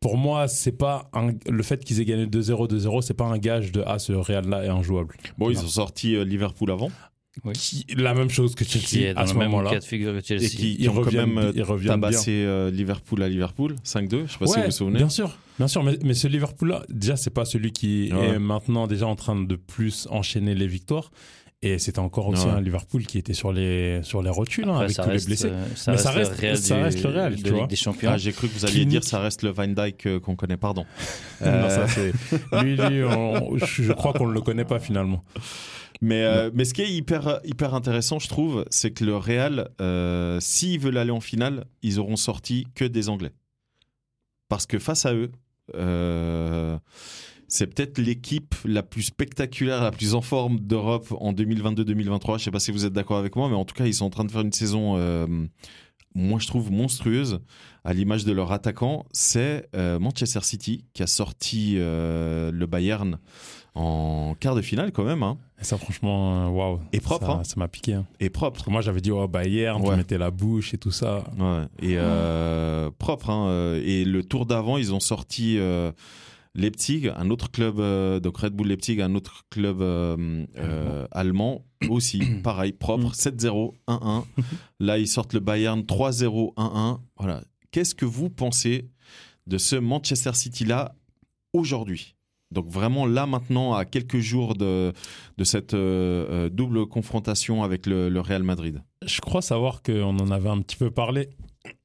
[0.00, 3.38] pour moi, c'est pas un- le fait qu'ils aient gagné 2-0, 2-0, c'est pas un
[3.38, 5.16] gage de ah ce Real là est injouable.
[5.38, 5.64] Bon, ils Non.
[5.64, 6.90] ont sorti euh, Liverpool avant.
[7.44, 7.52] Oui.
[7.54, 9.70] Qui- la même chose que Qui Chelsea est dans à ce moment-là.
[9.70, 10.44] cas de figure que Chelsea.
[10.44, 14.24] Et qui, Ils qui reviennent- ils reviennent euh, Liverpool à Liverpool 5-2.
[14.26, 14.98] Je sais pas si vous vous souvenez.
[14.98, 18.26] bien sûr, bien sûr, mais, mais ce Liverpool-là, déjà, c'est pas celui qui Ouais.
[18.30, 21.10] est maintenant déjà en train de plus enchaîner les victoires.
[21.60, 22.52] Et c'était encore aussi Ouais.
[22.52, 25.48] un Liverpool qui était sur les, sur les rotules, hein, avec tous reste, les blessés.
[25.50, 26.82] euh, ça Mais reste ça le reste- ça le
[27.16, 27.66] Real, de tu Ligue vois.
[27.66, 28.10] des Champions.
[28.12, 30.56] Ah, j'ai cru que vous alliez dire ça reste le Van Dyke euh, qu'on connaît,
[30.56, 30.86] pardon.
[31.44, 32.12] Non, ça, c'est-
[32.62, 35.24] lui, lui, on- je je crois qu'on ne le connaît pas finalement.
[36.00, 39.70] Mais, euh, mais ce qui est hyper, hyper intéressant, je trouve, c'est que le Real,
[39.80, 43.32] euh, s'ils veulent aller en finale, ils auront sorti que des Anglais.
[44.48, 45.30] Parce que face à eux,
[45.74, 46.78] euh,
[47.48, 52.26] c'est peut-être l'équipe la plus spectaculaire, la plus en forme d'Europe en 2022-2023.
[52.26, 53.94] Je ne sais pas si vous êtes d'accord avec moi, mais en tout cas, ils
[53.94, 54.96] sont en train de faire une saison,
[56.14, 57.40] moi je trouve, monstrueuse,
[57.84, 59.04] à l'image de leur attaquant.
[59.12, 63.18] C'est Manchester City qui a sorti le Bayern
[63.78, 65.22] en quart de finale quand même.
[65.22, 65.38] hein.
[65.60, 66.80] Et ça, franchement, euh, waouh.
[66.92, 67.42] Et propre, Ça- hein.
[67.56, 67.94] M'a piqué.
[67.94, 68.06] hein.
[68.20, 68.54] et propre.
[68.54, 69.90] Parce que moi, j'avais dit, oh, Bayern, Ouais.
[69.90, 71.24] tu mettais la bouche et tout ça.
[71.38, 71.64] Ouais.
[71.80, 73.30] Et euh, propre.
[73.30, 75.90] hein, euh, Et le tour d'avant, ils ont sorti euh,
[76.54, 79.80] Leipzig, un autre club, euh, donc Red Bull Leipzig, un autre club
[81.12, 84.24] allemand, aussi, pareil, propre, 7-0, 1-1.
[84.80, 87.00] Là, ils sortent le Bayern 3-0, 1-1.
[87.16, 87.42] Voilà.
[87.70, 88.88] Qu'est-ce que vous pensez
[89.46, 90.94] de ce Manchester City-là
[91.52, 92.14] aujourd'hui?
[92.50, 94.92] Donc vraiment là maintenant à quelques jours de,
[95.36, 98.82] de cette euh, euh, double confrontation avec le, Real Madrid.
[99.04, 101.28] Je crois savoir qu'on en avait un petit peu parlé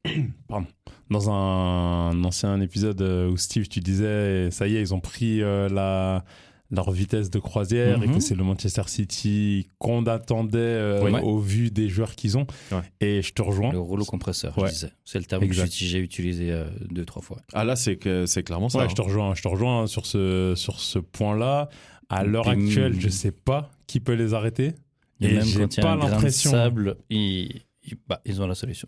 [0.48, 0.68] Pardon.
[1.10, 5.40] dans un ancien épisode euh, où Steve, tu disais, ça y est, ils ont pris
[5.40, 6.24] la,
[6.74, 8.16] leur vitesse de croisière et Mhm.
[8.16, 11.22] que c'est le Manchester City qu'on attendait euh, Ouais.
[11.22, 12.48] au vu des joueurs qu'ils ont.
[12.72, 12.82] Ouais.
[13.00, 13.72] Et je te rejoins.
[13.72, 14.68] Le rouleau compresseur, Ouais.
[14.70, 14.92] je disais.
[15.06, 15.68] C'est le terme Exact.
[15.68, 17.38] que j'ai utilisé euh, deux, trois fois.
[17.54, 18.80] Ah là c'est clairement ça.
[18.80, 18.88] Ouais, hein.
[18.90, 21.70] je te rejoins, je te rejoins sur ce, sur ce point-là.
[22.10, 24.74] À l'heure actuelle, je sais pas qui peut les arrêter.
[25.22, 27.62] Et, Et même j'ai quand il y a pas un grain de l'impression- sable, ils,
[27.84, 28.88] ils- bah, ils ont la solution.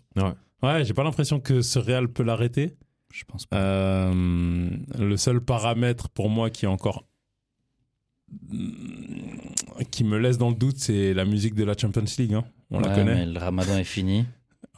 [0.62, 2.74] Ouais, j'ai pas l'impression que ce Real peut l'arrêter.
[3.12, 3.56] Je pense pas.
[3.56, 7.04] Euh, le seul paramètre pour moi qui est encore
[9.90, 12.34] qui me laisse dans le doute, c'est la musique de la Champions League.
[12.34, 12.44] hein.
[12.70, 13.14] On la connaît.
[13.14, 14.24] mais le ramadan est fini.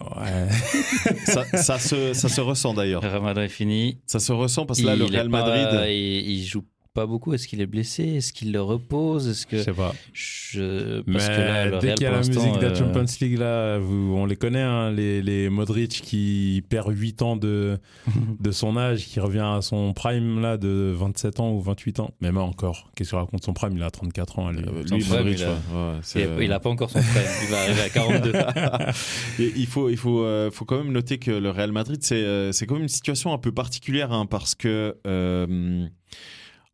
[0.01, 0.49] Ouais.
[1.25, 3.03] ça, ça se, ça se ressent d'ailleurs.
[3.03, 3.99] Le ramadan est fini.
[4.07, 5.87] Ça se ressent parce que là, il le Real pas- Madrid.
[5.91, 6.65] il, il joue
[6.99, 7.33] pas beaucoup.
[7.35, 8.05] Est-ce qu'il est blessé?
[8.05, 9.29] Est-ce qu'il le repose?
[9.29, 9.95] Est-ce Je que sais pas.
[10.13, 12.75] je Mais parce que là, le dès qu'il y a la musique de la euh,
[12.75, 17.37] Champions League, là, vous- on les connaît, hein, les, les Modric qui perd 8 ans
[17.37, 17.79] de,
[18.41, 22.11] de son âge, qui revient à son prime là, de 27 ans ou 28 ans.
[22.21, 23.73] Mais moi encore, qu'est-ce qu'il raconte son prime?
[23.77, 24.51] Il a 34 ans.
[24.51, 24.59] lui.
[24.67, 27.01] Euh, lui, Modric, il a- ouais, ouais, c'est, il, a, il a pas encore son
[27.03, 27.31] frère.
[27.45, 28.33] Il va arriver à 42.
[29.41, 32.17] Et il faut, il faut, euh, faut quand même noter que le Real Madrid, c'est,
[32.17, 35.87] euh, c'est quand même une situation un peu particulière hein, parce que euh,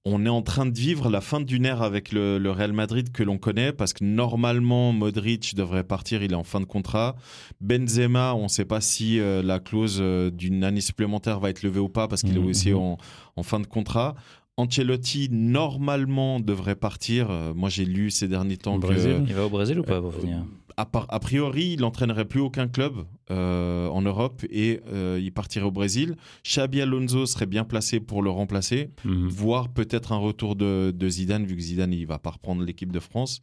[0.06, 3.10] on est en train de vivre la fin d'une ère avec le, le Real Madrid
[3.10, 7.16] que l'on connaît parce que normalement Modric devrait partir, il est en fin de contrat.
[7.62, 11.62] Benzema, on ne sait pas si euh, la clause euh, d'une année supplémentaire va être
[11.62, 12.44] levée ou pas parce qu'il Mhm.
[12.44, 12.98] est aussi en,
[13.36, 14.14] en fin de contrat.
[14.56, 17.30] Ancelotti normalement devrait partir.
[17.30, 19.24] Euh, moi j'ai lu ces derniers temps Au que Brésil.
[19.26, 20.44] Il va au Brésil ou pas pour finir?
[20.76, 25.70] A, priori, il n'entraînerait plus aucun club euh, en Europe et euh, il partirait au
[25.70, 26.16] Brésil.
[26.44, 29.28] Xabi Alonso serait bien placé pour le remplacer, Mhm.
[29.28, 32.90] voire peut-être un retour de, de Zidane, vu que Zidane il va pas reprendre l'équipe
[32.92, 33.40] de France.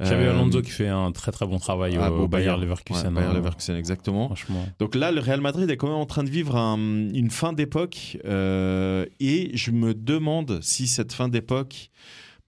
[0.00, 2.60] Xabi Euh, Alonso qui fait un très très bon travail ah, au au Bayer Bayern.
[2.62, 3.08] Leverkusen.
[3.08, 3.34] ouais, Bayer hein.
[3.34, 4.26] Leverkusen, exactement.
[4.26, 4.66] Franchement.
[4.78, 6.78] Donc là, le Real Madrid est quand même en train de vivre un-
[7.12, 8.16] une fin d'époque
[9.20, 11.90] et je me demande si cette fin d'époque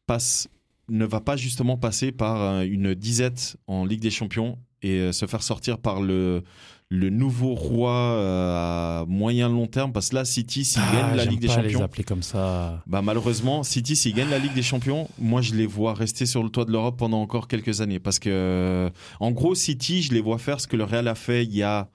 [0.06, 0.48] passe,
[0.88, 5.12] ne va pas justement passer par euh, une disette en Ligue des Champions et euh,
[5.12, 6.42] se faire sortir par le,
[6.90, 11.22] le nouveau roi euh, à moyen long terme parce que là, City, s'il gagne la
[11.22, 12.82] Ah, Ligue des pas les Champions, appeler comme ça.
[12.86, 16.42] bah malheureusement, City, s'il gagne la Ligue des Champions, moi je les vois rester sur
[16.42, 17.98] le toit de l'Europe pendant encore quelques années.
[18.00, 21.44] Parce que, en gros, City, je les vois faire ce que le Real a fait
[21.44, 21.88] il y a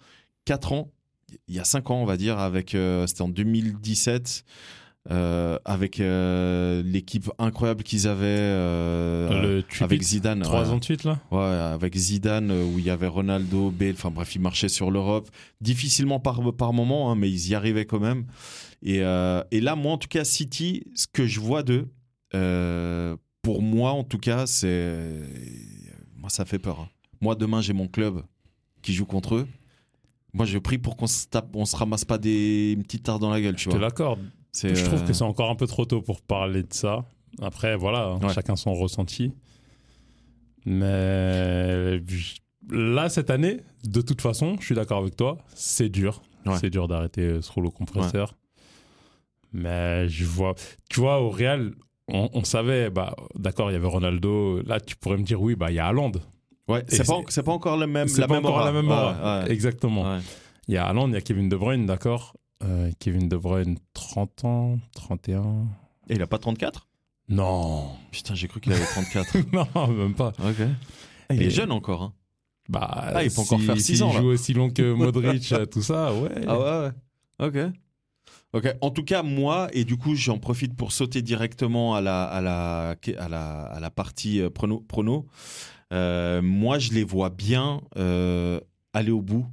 [0.45, 0.91] 4 ans,
[1.47, 4.43] il y a 5 ans, on va dire, avec, euh, c'était en 2017.
[5.11, 10.41] Euh, avec euh, l'équipe incroyable qu'ils avaient euh, le avec Zidane.
[10.41, 10.69] 3 ouais.
[10.69, 11.19] ans de suite là?
[11.31, 15.29] Ouais, avec Zidane, où il y avait Ronaldo, Bale, enfin bref, ils marchaient sur l'Europe.
[15.61, 18.25] Difficilement par, par moment, hein, mais ils y arrivaient quand même.
[18.83, 21.87] Et, euh, et là, moi, en tout cas, City, ce que je vois d'eux,
[23.41, 25.21] pour moi, en tout cas, c'est.
[26.15, 26.81] Moi, ça fait peur.
[26.81, 26.89] hein.
[27.21, 28.21] Moi, demain, j'ai mon club
[28.81, 29.47] qui joue contre eux.
[30.33, 33.19] Moi, je prie pour qu'on se tape, on se ramasse pas des une petite tarte
[33.21, 33.79] dans la gueule, tu Je te vois.
[33.87, 34.19] l'accorde.
[34.53, 37.05] Je trouve euh, que c'est encore un peu trop tôt pour parler de ça.
[37.41, 38.33] Après, voilà, hein, Ouais.
[38.33, 39.31] chacun son ressenti.
[40.65, 41.99] Mais
[42.69, 46.21] là, cette année, de toute façon, je suis d'accord avec toi, c'est dur.
[46.45, 46.57] Ouais.
[46.59, 48.35] C'est dur d'arrêter euh, ce rouleau compresseur.
[49.51, 50.55] Mais je vois,
[50.89, 51.73] tu vois, au Real,
[52.07, 54.61] on, on savait, bah, d'accord, il y avait Ronaldo.
[54.63, 56.11] Là, tu pourrais me dire, oui, bah, il y a Haaland.
[56.67, 59.45] Ouais, c'est pas, pas encore la même, la pas même encore la même aura.
[59.47, 60.19] Exactement.
[60.67, 62.35] Il y a Haaland, il y a Kevin De Bruyne, d'accord.
[62.63, 65.67] Euh, Kevin De Bruyne, 30 ans, 31.
[66.09, 66.87] Et il a pas 34
[67.29, 67.89] Non.
[68.11, 69.37] Putain, j'ai cru qu'il avait 34.
[69.75, 70.29] non, même pas.
[70.39, 70.67] ok.
[71.29, 72.01] Ah, il Et- est jeune encore.
[72.03, 72.13] Hein.
[72.67, 74.19] Bah, Ah, il peut encore faire six s'il ans, là.
[74.19, 76.29] joue aussi long que Modric, euh, tout ça, ouais.
[76.47, 76.87] Ah ouais,
[77.47, 77.47] ouais.
[77.67, 77.73] Ok.
[78.53, 78.75] Ok.
[78.81, 82.41] En tout cas, moi, et du coup, j'en profite pour sauter directement à la, à
[82.41, 84.81] la, à la, à la partie euh, prono.
[84.81, 85.27] prono.
[85.93, 88.59] Euh, moi, je les vois bien euh,
[88.93, 89.45] aller au bout.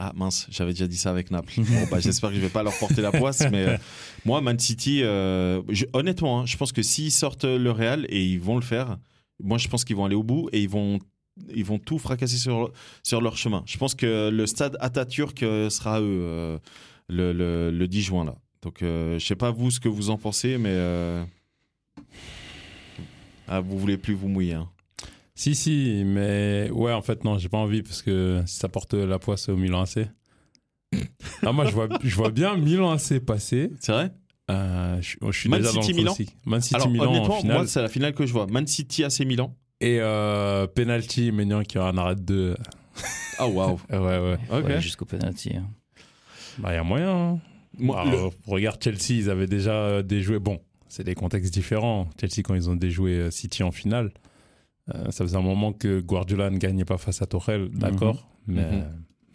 [0.00, 1.54] Ah mince, j'avais déjà dit ça avec Naples.
[1.58, 3.76] Bon, bah, J'espère que je vais pas leur porter la poisse, mais euh,
[4.24, 8.24] moi, Man City, euh, je- honnêtement, hein, je pense que s'ils sortent le Real, et
[8.24, 8.96] ils vont le faire,
[9.42, 11.00] moi, je pense qu'ils vont aller au bout et ils vont,
[11.52, 13.64] ils vont tout fracasser sur, sur leur chemin.
[13.66, 16.58] Je pense que le stade Atatürk euh, sera à eux euh,
[17.08, 18.24] le, le, le 10 juin.
[18.24, 18.36] là.
[18.62, 20.76] Donc, je sais pas vous ce que vous en pensez, mais.
[23.46, 24.54] Ah, vous voulez plus vous mouiller.
[24.54, 24.68] hein.
[25.38, 28.94] Si, si, mais ouais, en fait, non, j'ai pas envie parce que si ça porte
[28.94, 30.08] la poisse au Milan AC.
[31.46, 33.70] ah, moi, je vois, je vois bien Milan AC passer.
[33.78, 34.10] C'est vrai?
[34.50, 36.14] Euh, je, je suis Man déjà City, dans le Milan?
[36.14, 36.36] classique.
[36.44, 37.56] Man City Alors, Milan en honnêtement, finale.
[37.58, 38.48] moi, c'est la finale que je vois.
[38.48, 39.54] Man City AC Milan.
[39.80, 42.56] Et euh, penalty, Maignan qui aura un arrêt de.
[43.38, 43.78] Ah, waouh.
[43.90, 44.80] Ouais, ouais.
[44.80, 45.54] Jusqu'au penalty.
[45.56, 45.68] hein.
[46.58, 47.10] Bah, il y a moyen.
[47.16, 47.38] hein.
[47.78, 50.40] Moi, le- Regarde Chelsea, ils avaient déjà euh, déjoué.
[50.40, 52.08] Bon, c'est des contextes différents.
[52.20, 54.10] Chelsea, quand ils ont déjoué City en finale,
[54.94, 58.62] euh, ça faisait un moment que Guardiola ne gagnait pas face à Torel, d'accord, mais
[58.62, 58.68] Mhm.
[58.82, 58.88] euh,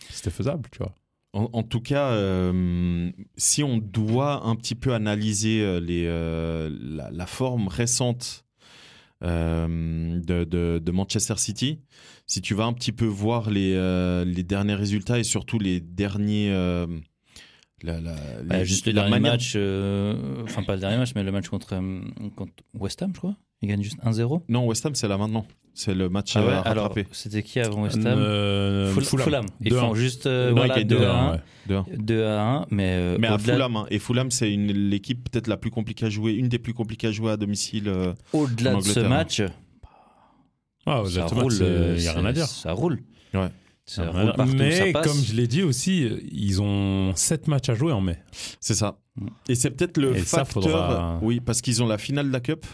[0.10, 0.94] c'était faisable, tu vois.
[1.34, 6.70] En, en tout cas, euh, si on doit un petit peu analyser euh, les, euh,
[6.80, 8.46] la, la forme récente
[9.24, 11.80] euh, de, de- de Manchester City,
[12.28, 15.80] si tu vas un petit peu voir les, euh, les derniers résultats et surtout les
[15.80, 16.52] derniers...
[16.52, 16.86] euh,
[17.82, 21.14] la, la- Bah, les- juste le dernier manière- match, euh, enfin pas le dernier match,
[21.16, 21.70] mais le match contre,
[22.36, 23.36] contre West Ham, je crois.
[23.64, 24.44] Il gagne juste 1-0.
[24.50, 25.46] Non, West Ham, c'est là maintenant.
[25.74, 27.08] C'est le match Ah ouais, euh, à alors rattraper.
[27.14, 29.24] c'était qui avant West Ham Euh, Ful- Fulham.
[29.26, 29.46] Fulham.
[29.62, 29.80] Ils 2-1.
[29.80, 31.32] font juste euh, voilà, ils gagnent 2 à 1.
[31.32, 31.40] ouais.
[31.70, 31.86] 2-1.
[31.98, 33.86] 2 à 1, mais, euh, Mais à Fulham, hein.
[33.90, 37.08] et Fulham, c'est une- l'équipe peut-être la plus compliquée à jouer, une des plus compliquées
[37.08, 37.88] à jouer à domicile.
[37.88, 39.10] euh, au-delà de ce Angleterre.
[39.10, 39.42] match,
[40.86, 41.54] Ah, ça exactement, roule.
[41.62, 42.46] euh, il n'y a rien à dire.
[42.46, 43.00] Ça roule.
[43.34, 43.48] Ouais.
[43.86, 47.70] Ça Ah, roule partout, mais ça comme je l'ai dit aussi, ils ont 7 matchs
[47.70, 48.18] à jouer en mai.
[48.60, 49.00] C'est ça.
[49.50, 50.64] Et c'est peut-être le Et ça, facteur.
[50.64, 52.66] faudra- Oui, parce qu'ils ont la finale de la Cup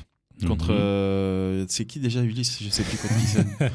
[0.47, 0.71] contre.
[0.71, 0.77] Mhm.
[0.79, 2.59] euh, c'est qui déjà Ulysse?
[2.61, 3.71] Je sais plus contre qui c'est.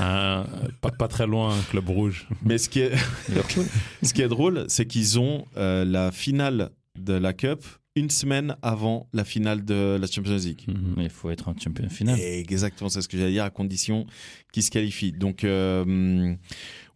[0.00, 0.46] Un-
[0.80, 2.26] pas, pas très loin, un club rouge.
[2.44, 2.92] Mais ce qui est,
[4.02, 7.64] ce qui est drôle, c'est qu'ils ont euh, la finale de la Cup
[7.96, 10.64] une semaine avant la finale de la Champions League.
[10.96, 12.18] Mais il faut être un champion final.
[12.20, 14.06] Et exactement, c'est ce que j'allais dire, à condition
[14.52, 15.10] qu'ils se qualifient.
[15.12, 16.34] Donc, euh,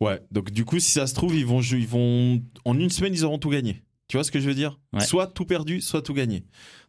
[0.01, 0.21] ouais.
[0.31, 3.25] Donc, du coup, si ça se trouve, ils vont, ils vont, en une semaine, ils
[3.25, 3.83] auront tout gagné.
[4.09, 4.79] Tu vois ce que je veux dire?
[4.93, 5.01] Ouais.
[5.01, 6.45] Soit tout perdu, soit tout gagné.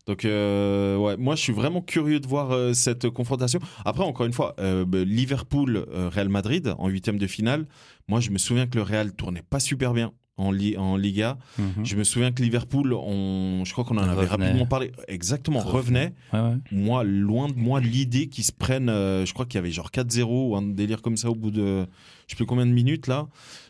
[0.05, 3.59] Donc, euh, ouais, moi, je suis vraiment curieux de voir euh, cette confrontation.
[3.85, 7.65] Après, encore une fois, euh, bah, Liverpool-Real Madrid en huitième de finale.
[8.07, 11.37] Moi, je me souviens que le Real tournait pas super bien en, Li- en Liga.
[11.57, 11.85] Mhm.
[11.85, 14.45] Je me souviens que Liverpool, on, je crois qu'on en avait Revenait.
[14.47, 14.91] rapidement parlé.
[15.07, 16.13] Exactement, Revenait.
[16.33, 16.57] revenait Ouais, ouais.
[16.71, 20.23] moi, loin de moi l'idée qu'ils se prennent, je crois qu'il y avait genre 4-0
[20.49, 21.85] ou un délire comme ça au bout de
[22.27, 23.27] je sais plus combien de minutes là.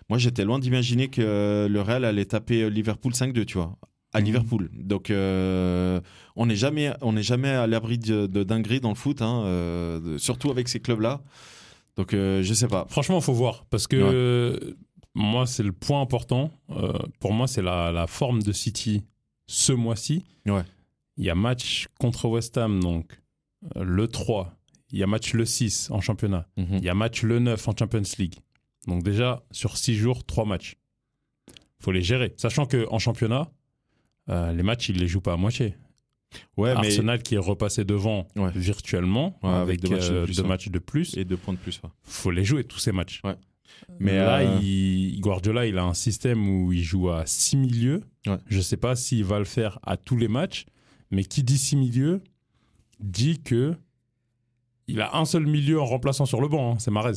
[0.10, 3.76] Moi, j'étais loin d'imaginer que le Real allait taper euh, Liverpool 5-2, tu vois,
[4.14, 4.26] à Mhm.
[4.26, 4.70] Liverpool.
[4.74, 6.00] Donc, euh,
[6.36, 9.44] on n'est jamais, on n'est jamais à l'abri de, de dingueries dans le foot, hein,
[9.46, 11.22] euh, surtout avec ces clubs-là.
[11.98, 12.86] Donc, euh, je sais pas.
[12.90, 13.66] Franchement, faut voir.
[13.70, 14.76] Parce que
[15.16, 16.52] moi, c'est le point important.
[17.20, 19.04] Pour moi, c'est la, la forme de City
[19.48, 20.24] ce mois-ci.
[20.46, 20.64] Ouais.
[21.18, 23.20] Il y a match contre West Ham, donc
[23.76, 24.54] le 3.
[24.92, 26.46] Il y a match le 6 en championnat.
[26.58, 26.68] Mhm.
[26.80, 28.36] Il y a match le 9 en Champions League.
[28.88, 30.76] Donc déjà, sur 6 jours, 3 matchs.
[31.80, 32.34] faut les gérer.
[32.38, 33.52] Sachant qu'en championnat,
[34.30, 35.76] euh, les matchs, ils les jouent pas à moitié.
[36.58, 38.50] Ouais, mais Arsenal qui est repassé devant Ouais.
[38.56, 40.48] virtuellement, Ouais, avec avec, deux matchs de euh, plus, deux ouais.
[40.48, 41.16] matchs de plus.
[41.18, 41.80] et deux points de plus.
[41.84, 41.90] ouais.
[42.04, 43.22] faut les jouer, tous ces matchs.
[43.24, 43.36] Ouais.
[44.00, 47.56] Mais Mais, là, euh, il- Guardiola, il a un système où il joue à 6
[47.58, 48.02] milieux.
[48.26, 48.38] Ouais.
[48.48, 50.66] Je ne sais pas s'il va le faire à tous les matchs,
[51.12, 52.22] mais qui dit 6 milieux
[53.00, 53.76] dit que
[54.88, 57.14] il a un seul milieu en remplaçant sur le banc, hein, c'est Marez.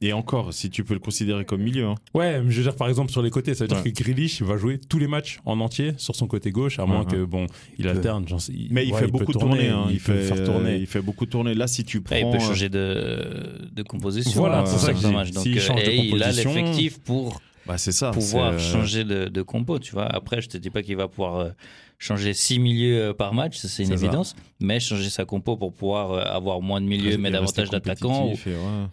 [0.00, 1.86] Et encore, si tu peux le considérer comme milieu.
[1.86, 1.94] hein.
[2.12, 3.90] Ouais, mais je veux dire par exemple sur les côtés, ça veut dire Ouais.
[3.92, 7.00] que Grealish va jouer tous les matchs en entier sur son côté gauche, à moins
[7.04, 7.10] ouais.
[7.12, 7.46] que bon,
[7.78, 8.26] il alterne.
[8.70, 9.68] Mais il ouais, fait beaucoup tourner, tourner.
[9.70, 9.86] hein.
[9.88, 10.76] il, Il, peut fait faire tourner.
[10.76, 11.54] Il fait beaucoup tourner.
[11.54, 12.16] Là, si tu prends.
[12.16, 14.38] Il peut euh, changer de, de composition.
[14.40, 15.34] Voilà, c'est pour ça que certains je dis.
[15.34, 15.34] matchs.
[15.34, 18.10] Donc, S'il euh, change de et il a l'effectif pour Bah, c'est ça.
[18.10, 20.06] pouvoir c'est, euh, changer de, de compo, tu vois.
[20.06, 21.50] Après, je te dis pas qu'il va pouvoir euh,
[21.98, 24.04] changer six milieux euh, par match, c'est une C'est ça.
[24.04, 28.28] évidence, mais changer sa compo pour pouvoir euh, avoir moins de milieux, mais davantage d'attaquants
[28.32, 28.38] ouais.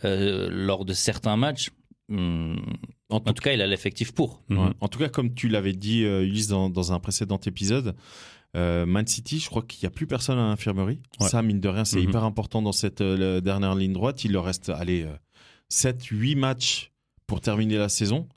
[0.06, 1.70] euh, lors de certains matchs.
[2.10, 2.56] hmm,
[3.10, 4.42] En en tout tout cas, il a l'effectif pour.
[4.50, 4.58] Ouais.
[4.80, 7.96] En tout cas, comme tu l'avais dit, euh, Ulysse, dans, dans un précédent épisode,
[8.56, 11.00] euh, Man City, je crois qu'il n'y a plus personne à l'infirmerie.
[11.20, 11.28] Ouais.
[11.28, 12.10] Ça, mine de rien, c'est Mhm.
[12.10, 14.24] hyper important dans cette euh, dernière ligne droite.
[14.24, 15.06] Il leur reste, allez,
[15.70, 16.92] 7-8 matchs
[17.28, 18.28] pour terminer la saison.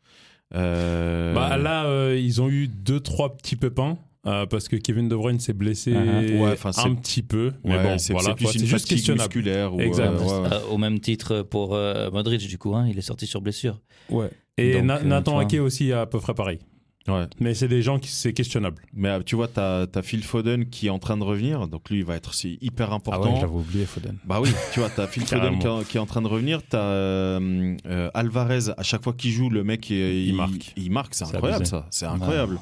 [0.54, 3.98] Euh, Bah, là, euh, ils ont eu deux, trois petits pépins.
[4.26, 6.40] euh, parce que Kevin De Bruyne s'est blessé Uh-huh.
[6.40, 7.52] Ouais, un petit peu.
[7.62, 9.28] Mais Ouais, bon, c'est voilà, plus une juste fatigue questionnable.
[9.28, 9.74] musculaire.
[9.74, 10.06] ou, Exact.
[10.12, 10.54] euh, ouais, ouais.
[10.54, 13.80] Euh, au même titre pour euh, Modric, du coup, hein, il est sorti sur blessure.
[14.08, 14.30] Ouais.
[14.56, 15.38] Et Donc, Nathan.
[15.40, 16.58] Ake aussi à peu près pareil.
[17.06, 17.26] Ouais.
[17.38, 18.82] Mais c'est des gens qui c'est questionnable.
[18.94, 21.90] Mais euh, tu vois, t'as as Phil Foden qui est en train de revenir, donc
[21.90, 23.34] lui il va être hyper Ah important.
[23.34, 24.16] ouais, j'avais oublié Foden.
[24.24, 26.62] Bah oui, tu vois, t'as Phil Foden qui, est- qui est en train de revenir,
[26.66, 29.96] t'as euh, euh, Alvarez, à chaque fois qu'il joue, le mec, il,
[30.28, 30.72] Il marque.
[30.76, 31.70] Il marque, c'est incroyable abusé.
[31.70, 32.58] ça, c'est incroyable.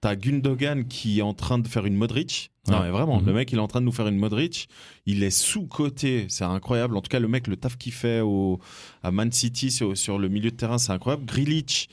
[0.00, 2.50] T'as Gundogan qui est en train de faire une Modric.
[2.66, 2.74] Ouais.
[2.74, 3.26] Non mais vraiment, Mhm.
[3.26, 4.68] le mec il est en train de nous faire une Modric.
[5.06, 6.96] Il est sous-côté, c'est incroyable.
[6.96, 8.58] En tout cas, le mec, le taf qu'il fait au,
[9.02, 11.24] à Man City sur, sur le milieu de terrain, c'est incroyable.
[11.24, 11.88] Grealish,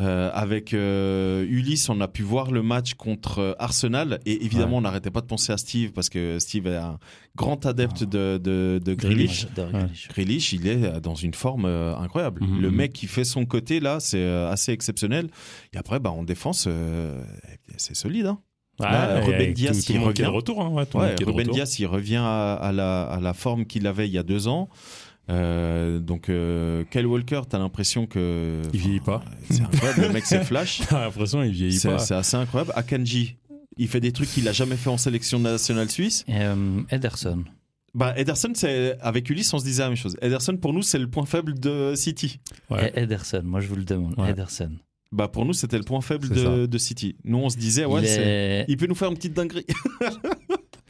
[0.00, 4.78] euh, avec euh, Ulysse, on a pu voir le match contre euh, Arsenal et évidemment
[4.78, 6.98] on n'arrêtait pas de penser à Steve parce que Steve est un
[7.36, 9.42] grand adepte de, de, de Grealish.
[9.48, 9.80] J'adore Ouais.
[9.80, 10.08] Grealish.
[10.08, 12.42] Grealish, il est dans une forme euh, incroyable.
[12.42, 12.60] Mhm.
[12.60, 15.28] Le mec qui fait son côté là, c'est euh, assez exceptionnel.
[15.72, 17.22] Et après, bah, en défense, euh,
[17.76, 18.26] c'est solide.
[18.26, 18.38] Hein.
[18.80, 20.24] Ruben il de revient.
[20.24, 20.62] retour.
[20.62, 21.46] Hein, ouais, de Ruben.
[21.48, 24.48] Dias, il revient à, à la, à la forme qu'il avait il y a deux
[24.48, 24.70] ans.
[25.30, 28.62] Euh, donc, euh, Kyle Walker, t'as l'impression que.
[28.72, 29.22] Il vieillit pas.
[29.50, 30.82] C'est incroyable, le mec c'est flash.
[30.88, 31.98] T'as l'impression qu'il vieillit C'est pas.
[31.98, 32.72] c'est assez incroyable.
[32.74, 33.36] Akanji,
[33.76, 36.24] il fait des trucs qu'il a jamais fait en sélection nationale suisse.
[36.26, 37.44] Et, euh, Ederson.
[37.94, 40.16] Bah, Ederson, c'est avec Ulysse, on se disait la même chose.
[40.22, 42.38] Ederson, pour nous, c'est le point faible de City.
[42.70, 42.92] Ouais.
[42.94, 44.14] Ederson, moi je vous le demande.
[44.18, 44.30] Ouais.
[44.30, 44.70] Ederson.
[45.12, 47.16] Bah, pour nous, c'était le point faible de, de City.
[47.24, 48.64] Nous, on se disait, ouais, il, est...
[48.68, 49.66] il peut nous faire une petite dinguerie.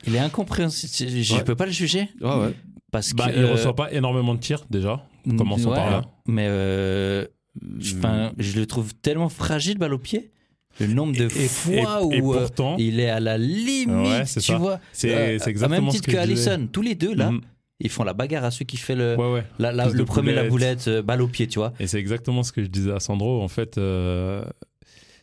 [0.06, 0.92] il est incompréhensible.
[1.22, 1.44] Je Ouais.
[1.44, 2.10] peux pas le juger.
[2.20, 2.54] Ouais, ouais.
[2.90, 5.04] Parce Bah, que, il euh, reçoit pas énormément de tirs déjà.
[5.36, 6.04] Commençons ouais, par là.
[6.26, 7.24] Mais euh,
[7.60, 7.80] Mm.
[7.98, 10.30] enfin, je le trouve tellement fragile, balle au pied.
[10.78, 14.24] Le nombre de Et- fois et où euh, pourtant, il est à la limite, Ouais,
[14.24, 14.56] tu ça.
[14.56, 14.78] vois.
[14.92, 16.16] c'est Euh, exactement même ce titre que que.
[16.18, 16.68] Allison.
[16.72, 17.40] Tous les deux là, Mhm.
[17.80, 19.44] ils font la bagarre à celui qui fait le, Ouais, ouais.
[19.58, 21.72] la- la- Plus de le premier la boulette, euh, balle au pied, tu vois.
[21.80, 23.42] Et c'est exactement ce que je disais à Sandro.
[23.42, 24.44] En fait, euh,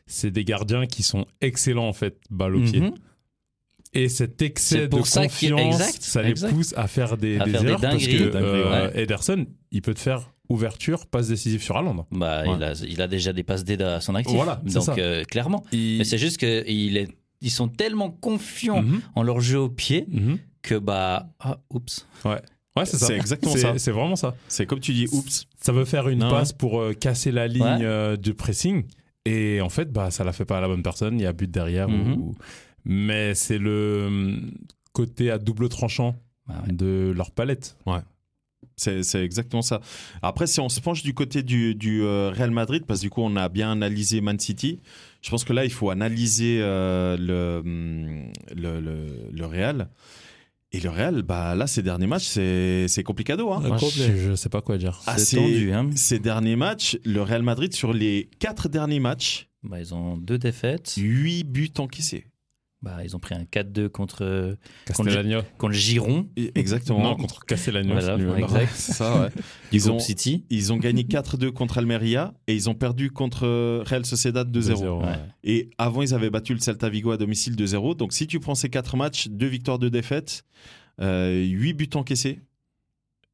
[0.05, 2.83] c'est des gardiens qui sont excellents en fait, balle au pied.
[3.97, 6.51] Et cet excès de ça confiance, exact, ça les exact.
[6.53, 9.01] pousse à faire des, À des faire des erreurs parce que euh, ouais.
[9.01, 12.05] Ederson, il peut te faire ouverture, passe décisive sur Haaland.
[12.11, 12.55] Bah, Ouais.
[12.57, 14.35] il, a, il a déjà des passes d'aide à son actif.
[14.35, 14.95] Voilà, c'est Donc, ça.
[14.97, 15.63] euh, clairement.
[15.71, 17.07] Il- Mais c'est juste qu'ils
[17.41, 20.37] ils sont tellement confiants Mhm, en leur jeu au pied mhm.
[20.61, 22.07] que, bah, ah, oups.
[22.25, 22.37] Ouais,
[22.85, 23.07] c'est ça.
[23.07, 23.73] C'est exactement ça.
[23.77, 24.35] C'est vraiment ça.
[24.47, 25.47] C'est comme tu dis, oups.
[25.59, 27.79] Ça veut faire une Non, passe pour euh, casser la ligne Ouais.
[27.81, 28.83] euh, du pressing.
[29.25, 31.19] Et en fait, bah, ça la fait pas à la bonne personne.
[31.19, 31.89] Il y a but derrière.
[31.89, 32.13] Mhm.
[32.13, 32.35] ou-
[32.89, 34.51] Mais c'est le hum,
[34.93, 36.15] côté à double tranchant
[36.47, 36.73] Bah ouais.
[36.73, 37.77] de leur palette.
[38.79, 39.81] C'est c'est exactement ça.
[40.21, 43.09] Après, si on se penche du côté du, du, euh, Real Madrid, parce que du
[43.09, 44.79] coup, on a bien analysé Man City,
[45.23, 49.89] je pense que là, il faut analyser euh, le, hum, le, le, le Real.
[50.71, 53.51] Et le Real, bah, là, ces derniers matchs, c'est c'est complicado.
[53.51, 53.61] Hein.
[53.61, 54.99] Moi, je, je sais pas quoi dire.
[55.07, 55.89] Ah, c'est tendu, hein.
[55.95, 60.37] Ces derniers matchs, le Real Madrid, sur les quatre derniers matchs, Bah, ils ont deux
[60.37, 60.93] défaites.
[60.97, 62.25] 8 buts encaissés.
[62.83, 65.41] Bah, ils ont pris un 4-2 contre, Castellano.
[65.57, 67.01] contre Giron, Et- Exactement.
[67.01, 67.93] Non, contre Castellano.
[67.93, 68.71] Voilà, exact.
[68.75, 69.29] Ça, ouais.
[69.29, 69.41] du
[69.77, 70.45] Ils groupe ont, City.
[70.51, 73.47] ils ont gagné 4-2 contre Almeria et ils ont perdu contre
[73.83, 74.75] Real Sociedad 2-0.
[74.75, 75.05] 2-0, ouais.
[75.07, 75.15] Ouais.
[75.43, 77.95] Et avant, ils avaient battu le Celta Vigo à domicile 2-0.
[77.97, 80.43] Donc, si tu prends ces 4 matchs, 2 victoires, 2 défaites,
[80.99, 82.41] 8 buts encaissés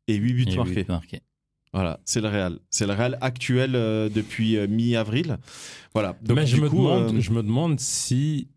[0.07, 0.55] et 8 buts Et
[0.87, 1.21] marqués.
[1.73, 2.59] Voilà, c'est le Real.
[2.69, 5.37] C'est le Real actuel euh, depuis euh, mi-avril.
[5.93, 6.15] Voilà.
[6.21, 8.47] Donc, Mais je du me, coup, demande, euh, je me demande si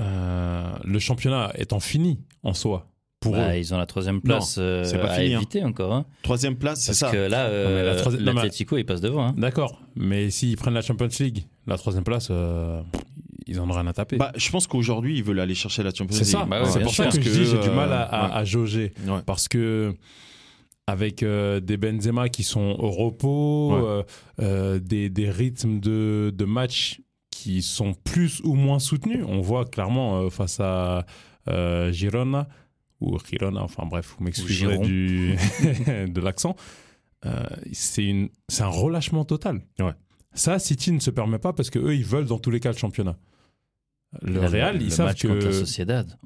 [0.00, 2.88] euh, le championnat étant fini en soi
[3.20, 3.58] pour Bah, eux.
[3.58, 5.38] ils ont la troisième place euh, c'est pas à fini, hein.
[5.38, 5.92] éviter encore.
[5.94, 6.04] hein.
[6.22, 7.10] troisième place, c'est Parce ça.
[7.10, 9.28] que là, la euh, non, mais- l'Atlético, il passe devant.
[9.28, 9.34] hein.
[9.38, 12.82] D'accord, mais s'ils prennent la Champions League, la troisième place, euh,
[13.46, 14.16] ils en ont rien à taper.
[14.18, 16.32] Bah, je pense qu'aujourd'hui, ils veulent aller chercher la Champions c'est League.
[16.32, 18.02] ça, Bah ouais, c'est pour ça que je Parce dis j'ai du euh, mal à,
[18.02, 18.34] à- ouais.
[18.34, 18.92] à jauger.
[19.06, 19.20] Ouais.
[19.24, 19.94] Parce que
[20.86, 23.80] avec euh, des Benzema qui sont au repos, Ouais.
[23.82, 24.02] euh,
[24.42, 27.00] euh, des, des rythmes de, de match
[27.44, 31.04] qui sont plus ou moins soutenus, on voit clairement euh, face à
[31.48, 32.48] euh, Girona
[33.00, 35.36] ou Girona, enfin bref, vous m'excuserez du
[36.08, 36.56] de l'accent,
[37.26, 38.30] euh, c'est
[38.60, 39.60] un relâchement total.
[39.78, 39.92] Ouais.
[40.32, 42.72] Ça, City ne se permet pas parce que eux, ils veulent dans tous les cas
[42.72, 43.16] le championnat.
[44.22, 46.18] Le Là, Real, ils le savent match que la Sociedad.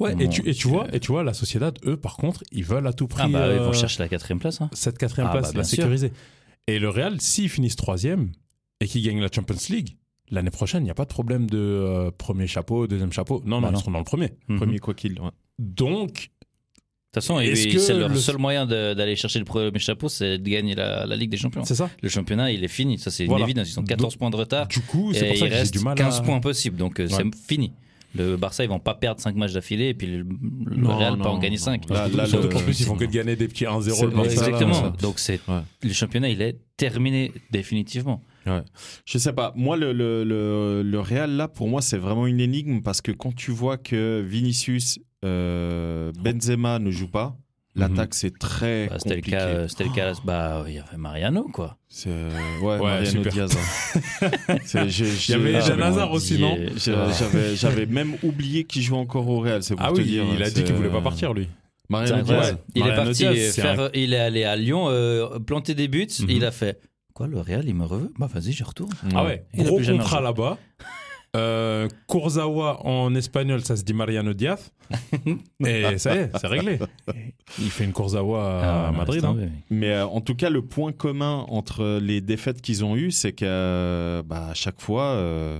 [0.00, 2.64] Ouais, et tu, et tu vois, et tu vois, la Sociedad, eux, par contre, ils
[2.64, 4.60] veulent à tout prix Ah bah, ils euh, vont chercher la quatrième place.
[4.60, 4.68] hein.
[4.72, 5.76] cette quatrième Ah place, bah, la sûr.
[5.76, 6.12] sécuriser.
[6.66, 8.32] Et le Real, s'ils finissent troisième
[8.80, 9.96] et qu'ils gagnent la Champions League,
[10.30, 13.42] l'année prochaine, il n'y a pas de problème de euh, premier chapeau, deuxième chapeau.
[13.44, 13.78] Non, Bah non, non.
[13.78, 14.30] ils seront dans le premier.
[14.48, 14.58] Mhm.
[14.58, 15.20] Premier quoi qu'il.
[15.20, 15.30] ouais.
[15.58, 16.30] Donc,
[17.16, 19.78] De toute façon, Est-ce ils- que c'est leur le- seul moyen d'aller chercher le premier
[19.78, 21.64] chapeau, c'est de gagner la, la Ligue des Champions.
[21.64, 21.88] c'est ça.
[22.02, 22.98] Le championnat, il est fini.
[22.98, 23.44] Ça, c'est Voilà.
[23.44, 23.70] une évidence.
[23.72, 24.66] Ils ont 14 points de retard.
[24.66, 26.22] Du coup, c'est pour ça il que j'ai reste du mal 15 à...
[26.22, 26.76] points possibles.
[26.76, 27.10] Donc, euh, Ouais.
[27.16, 27.72] c'est fini.
[28.16, 30.18] Le Barça, ils vont pas perdre 5 matchs d'affilée et puis le,
[30.66, 31.62] le Non, Real non, pas en gagner non.
[31.62, 31.88] 5.
[31.90, 34.30] Là- là, le- qu'en plus, ils font que de gagner des petits 1-0 le Barça,
[34.32, 34.90] Exactement.
[35.00, 35.60] Donc, c'est Ouais.
[35.84, 38.22] le championnat, il est terminé définitivement.
[39.06, 39.52] Je sais pas.
[39.56, 43.12] Moi, le, le, le, le Real, là, pour moi, c'est vraiment une énigme parce que
[43.12, 47.36] quand tu vois que Vinicius, euh, Benzema ne jouent pas,
[47.74, 49.36] l'attaque, c'est très Bah, c'était le compliqué.
[49.36, 50.12] cas, c'était le cas.
[50.24, 51.78] Bah, il y avait Mariano, quoi.
[51.88, 52.30] C'est, euh,
[52.60, 53.32] ouais, Ouais, Mariano super.
[53.32, 53.56] Diaz.
[53.56, 54.30] hein.
[54.64, 58.14] C'est- j'ai- Il y avait j'ai- Eden j'avais- Hazard aussi, non j'ai- J'avais, j'avais même
[58.22, 59.62] oublié qu'il jouait encore au Real.
[59.62, 60.24] C'est pour Ah te oui, dire.
[60.34, 61.48] il a c'est- dit qu'il voulait pas partir, lui.
[61.88, 62.22] Mariano.
[62.22, 62.56] Diaz.
[62.74, 66.06] Il est Mariano parti Diaz, faire, il est allé à Lyon, euh, planter des buts.
[66.20, 66.26] Mhm.
[66.30, 66.78] Il a fait
[67.14, 68.12] quoi le Real, il me reveut?
[68.18, 68.92] Bah vas-y, j'y retourne.
[69.14, 70.58] Ah ouais, Il gros contrat là-bas.
[71.36, 74.70] Euh, Kurzawa en espagnol, ça se dit Mariano Diaz.
[75.66, 76.78] Et ça y est, c'est réglé.
[77.58, 79.24] Il fait une Kurzawa à Ah, Madrid.
[79.24, 79.36] hein.
[79.68, 83.32] Mais euh, en tout cas, le point commun entre les défaites qu'ils ont eues, c'est
[83.32, 85.58] qu'à euh, bah, à chaque fois, euh,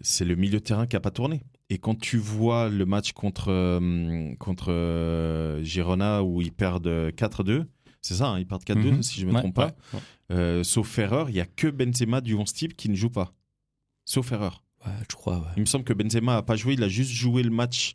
[0.00, 1.40] c'est le milieu de terrain qui n'a pas tourné.
[1.68, 7.62] Et quand tu vois le match contre, euh, contre euh, Girona où ils perdent 4-2,
[8.02, 9.02] c'est ça, hein, ils perdent 4-2 Mhm.
[9.04, 9.66] si je ne me Ouais, trompe pas.
[9.94, 10.00] ouais.
[10.30, 13.34] Euh, sauf erreur, il n'y a que Benzema du 11 type qui ne joue pas.
[14.04, 14.62] Sauf erreur.
[14.86, 15.38] Ouais, je crois.
[15.38, 15.44] Ouais.
[15.56, 17.94] Il me semble que Benzema n'a pas joué, il a juste joué le match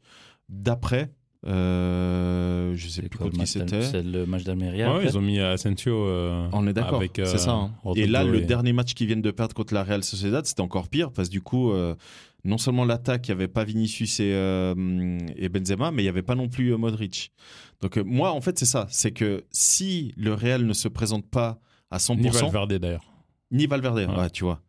[0.49, 1.11] d'après.
[1.47, 3.81] Euh, je sais plus quoi, contre le qui c'était.
[3.83, 4.95] C'est le match d'Almeria.
[4.95, 5.95] Ouais, ils ont mis Asensio.
[6.07, 7.51] euh, On est d'accord, avec, euh, c'est ça.
[7.53, 7.71] hein.
[7.95, 10.61] Et là, le et- dernier match qu'ils viennent de perdre contre la Real Sociedad, c'était
[10.61, 11.95] encore pire parce que du coup, euh,
[12.43, 16.09] non seulement l'attaque, il n'y avait pas Vinicius et, euh, et Benzema, mais il n'y
[16.09, 17.31] avait pas non plus euh, Modric.
[17.81, 18.87] Donc euh, moi, en fait, c'est ça.
[18.89, 21.59] C'est que si le Real ne se présente pas
[21.95, 23.03] à 100%, Ni Valverde d'ailleurs.
[23.51, 24.17] ni Valverde, Ouais.
[24.17, 24.61] ouais, tu vois.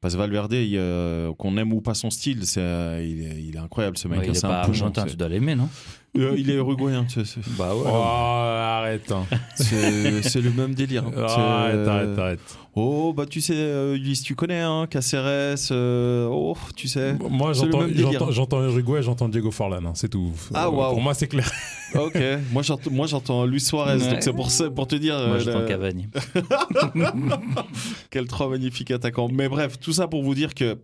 [0.00, 3.42] Parce que Valverde, il, euh, qu'on aime ou pas son style, c'est, euh, il, est,
[3.42, 4.18] il est incroyable ce mec.
[4.18, 5.68] Ouais, il hein, est c'est pas un peu- argentin, tu dois l'aimer, non?
[6.16, 9.10] Euh, il est uruguayen, tu sais, c'est, Bah Oh, arrête.
[9.10, 9.24] hein.
[9.56, 11.02] c'est- c'est le même délire.
[11.08, 12.58] Oh, C'est- arrête, arrête, arrête.
[12.76, 17.14] Oh, bah tu sais, euh, Ulysse, tu connais, hein, Caceres, euh, oh, tu sais.
[17.14, 18.12] Moi, C'est le j'entends, même délire.
[18.12, 20.30] j'entends, j'entends Uruguay, j'entends Diego Forlan, hein, c'est tout.
[20.54, 20.92] Ah, Euh, waouh.
[20.94, 21.50] Pour moi, c'est clair.
[21.96, 22.18] ok,
[22.52, 24.10] moi j'entends, moi j'entends Luis Suarez, Ouais.
[24.10, 26.06] donc c'est pour, ça- pour te dire Moi, euh, j'entends le- Cavani.
[28.10, 29.28] quel trois magnifiques attaquants.
[29.32, 30.78] Mais bref, tout ça pour vous dire que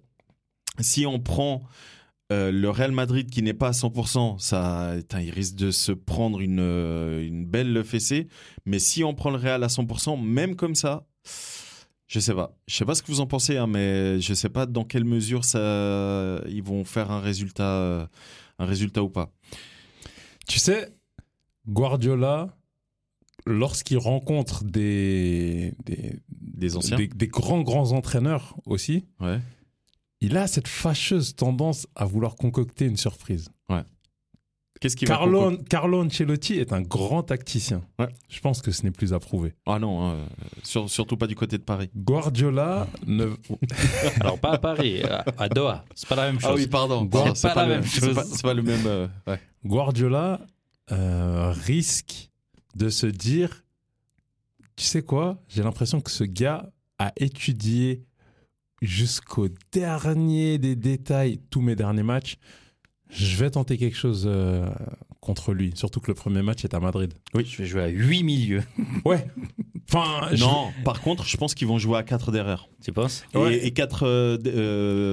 [0.81, 1.63] si on prend
[2.33, 6.41] euh, le Real Madrid qui n'est pas à 100%, ça, il risque de se prendre
[6.41, 8.29] une, euh, une belle fessée.
[8.67, 11.07] Mais si on prend le Real à 100%, même comme ça,
[12.07, 12.57] je sais pas.
[12.69, 15.05] Je sais pas ce que vous en pensez, hein, mais je sais pas dans quelle
[15.05, 18.07] mesure ça, ils vont faire un résultat, euh,
[18.59, 19.33] un résultat ou pas.
[20.49, 20.89] Tu sais,
[21.69, 22.57] Guardiola,
[23.47, 26.97] lorsqu'il rencontre des, des, Des anciens.
[26.97, 29.39] des, des grands, grands entraîneurs aussi, Ouais.
[30.21, 33.49] Il a cette fâcheuse tendance à vouloir concocter une surprise.
[34.81, 37.83] Qu'est-ce qui Carlo, Carlo Ancelotti est un grand tacticien.
[37.99, 38.09] Ouais.
[38.31, 39.53] Je pense que ce n'est plus à prouver.
[39.67, 40.27] Ah non, hein,
[40.63, 41.91] sur- surtout pas du côté de Paris.
[41.95, 43.27] Guardiola ne.
[44.21, 45.03] Alors, pas à Paris,
[45.37, 45.85] à, Doha.
[45.95, 46.51] C'est pas la même chose.
[46.51, 47.03] Ah oui, pardon.
[47.03, 48.15] C'est pardon, pas la le- même c'est chose.
[48.15, 48.87] pas- C'est pas le même.
[48.87, 49.39] euh, ouais.
[49.67, 50.41] Guardiola
[50.93, 52.31] euh, risque
[52.75, 53.65] de se dire
[54.77, 55.43] Tu sais quoi?
[55.49, 58.03] J'ai l'impression que ce gars a étudié
[58.81, 62.37] jusqu'au dernier des détails tous mes derniers matchs.
[63.11, 64.71] Je vais tenter quelque chose euh,
[65.21, 65.73] contre lui.
[65.75, 67.13] Surtout que le premier match est à Madrid.
[67.35, 68.63] Je vais jouer à 8 milieux.
[69.05, 69.27] Ouais.
[69.93, 72.69] Enfin, je- Non, par contre, je pense qu'ils vont jouer à 4 derrière.
[72.83, 73.25] Tu penses?
[73.35, 73.67] Et- Ouais.
[73.67, 74.37] Et 4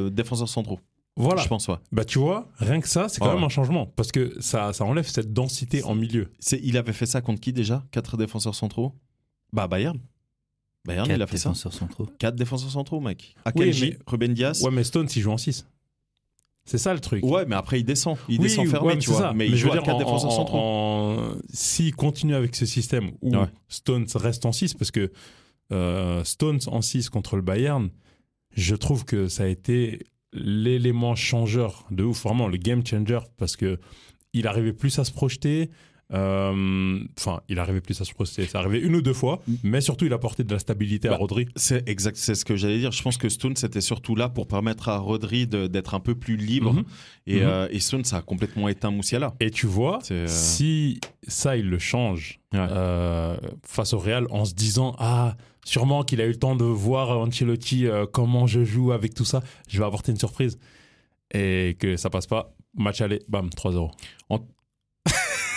[0.09, 0.79] défenseurs centraux.
[1.15, 1.41] voilà.
[1.41, 1.77] Je pense, ouais.
[1.91, 3.33] Bah tu vois, rien que ça, c'est quand Ouais.
[3.33, 6.29] même un changement parce que ça, ça enlève cette densité en milieu.
[6.39, 7.83] C'est- Il avait fait ça contre qui déjà?
[7.91, 8.93] 4 défenseurs centraux?
[9.51, 9.97] Bah, Bayern.
[10.87, 11.49] Bayern, il a Quatre fait ça.
[11.49, 12.07] défenseurs centraux.
[12.17, 13.35] 4 défenseurs centraux, mec.
[13.35, 14.61] Oui, Akanji, mais- Ruben Dias.
[14.63, 15.67] Ouais, mais Stones, il joue en 6.
[16.65, 17.23] C'est ça le truc.
[17.23, 18.17] Ouais, mais après, il descend.
[18.27, 19.21] Il Oui, descend fermé, ouais, mais tu c'est vois.
[19.21, 19.33] ça.
[19.33, 20.57] Mais, il je joue veux à dire, 4 en- défenseurs en- centraux.
[20.59, 23.45] en- S'il continue avec ce système où Ouais.
[23.69, 25.11] Stones reste en 6, parce que
[25.71, 27.89] euh, Stones en 6 contre le Bayern,
[28.55, 29.99] je trouve que ça a été
[30.33, 33.79] l'élément changeur de ouf, vraiment le game changer, parce que
[34.33, 35.69] il arrivait plus à se projeter.
[36.13, 38.45] Euh, Enfin, il arrivait plus à se projeter.
[38.45, 41.17] Ça arrivait une ou deux fois, mais surtout, il apportait de la stabilité à Bah,
[41.17, 41.47] Rodri.
[41.55, 42.91] C'est exact, c'est ce que j'allais dire.
[42.91, 46.37] Je pense que Stone c'était surtout là pour permettre à Rodri d'être un peu plus
[46.37, 46.73] libre.
[46.73, 46.83] Mhm.
[47.27, 49.33] Et, euh, et Stone, ça a complètement éteint Moussiala.
[49.39, 52.59] Et tu vois, euh, si ça, il le change Ouais.
[52.71, 56.63] euh, face au Real en se disant Ah, sûrement qu'il a eu le temps de
[56.63, 60.57] voir Ancelotti comment je joue avec tout ça, je vais apporter une surprise.
[61.33, 63.91] Et que ça passe pas, match aller, bam, 3-0.
[64.29, 64.39] En-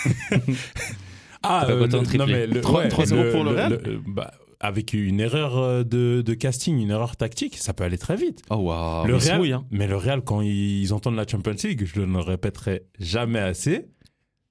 [1.43, 5.19] ah, autant le- non, mais le, 3 3-0 pour le Real le- bah, Avec une
[5.19, 8.41] erreur euh, de, de casting, une erreur tactique, ça peut aller très vite.
[8.49, 9.65] Oh waouh, le Real, oui, hein.
[9.71, 13.87] Mais le Real, quand ils entendent la Champions League, je ne le répéterai jamais assez,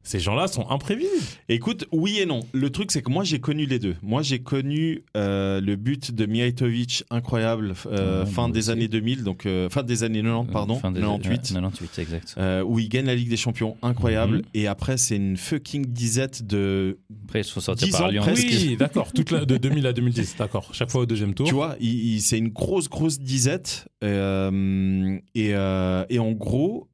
[0.03, 1.13] Ces gens-là sont imprévisibles.
[1.51, 2.41] Écoute, oui et non.
[2.53, 3.97] Le truc, c'est que moi, j'ai connu les deux.
[4.03, 8.71] Moi, j'ai connu euh, le but de Mijatovic incroyable euh, Ouais, fin des aussi.
[8.71, 11.31] années 2000, donc euh, fin des années 90, pardon, Fin des- 98.
[11.33, 12.35] ouais, 98, exact.
[12.39, 14.37] euh, où il gagne la Ligue des Champions, incroyable.
[14.39, 14.43] Mhm.
[14.55, 16.99] Et après, c'est une fucking disette de.
[17.27, 18.23] Après, ils se sont sortis 10 par ans Lyon.
[18.23, 18.49] presque.
[18.51, 19.13] Oui, d'accord.
[19.13, 20.71] Toute la, de 2000 à 2010, d'accord.
[20.73, 21.47] Chaque fois au deuxième tour.
[21.47, 23.87] Tu vois, il- il- c'est une grosse, grosse disette.
[24.03, 26.89] euh, et, euh, et en gros,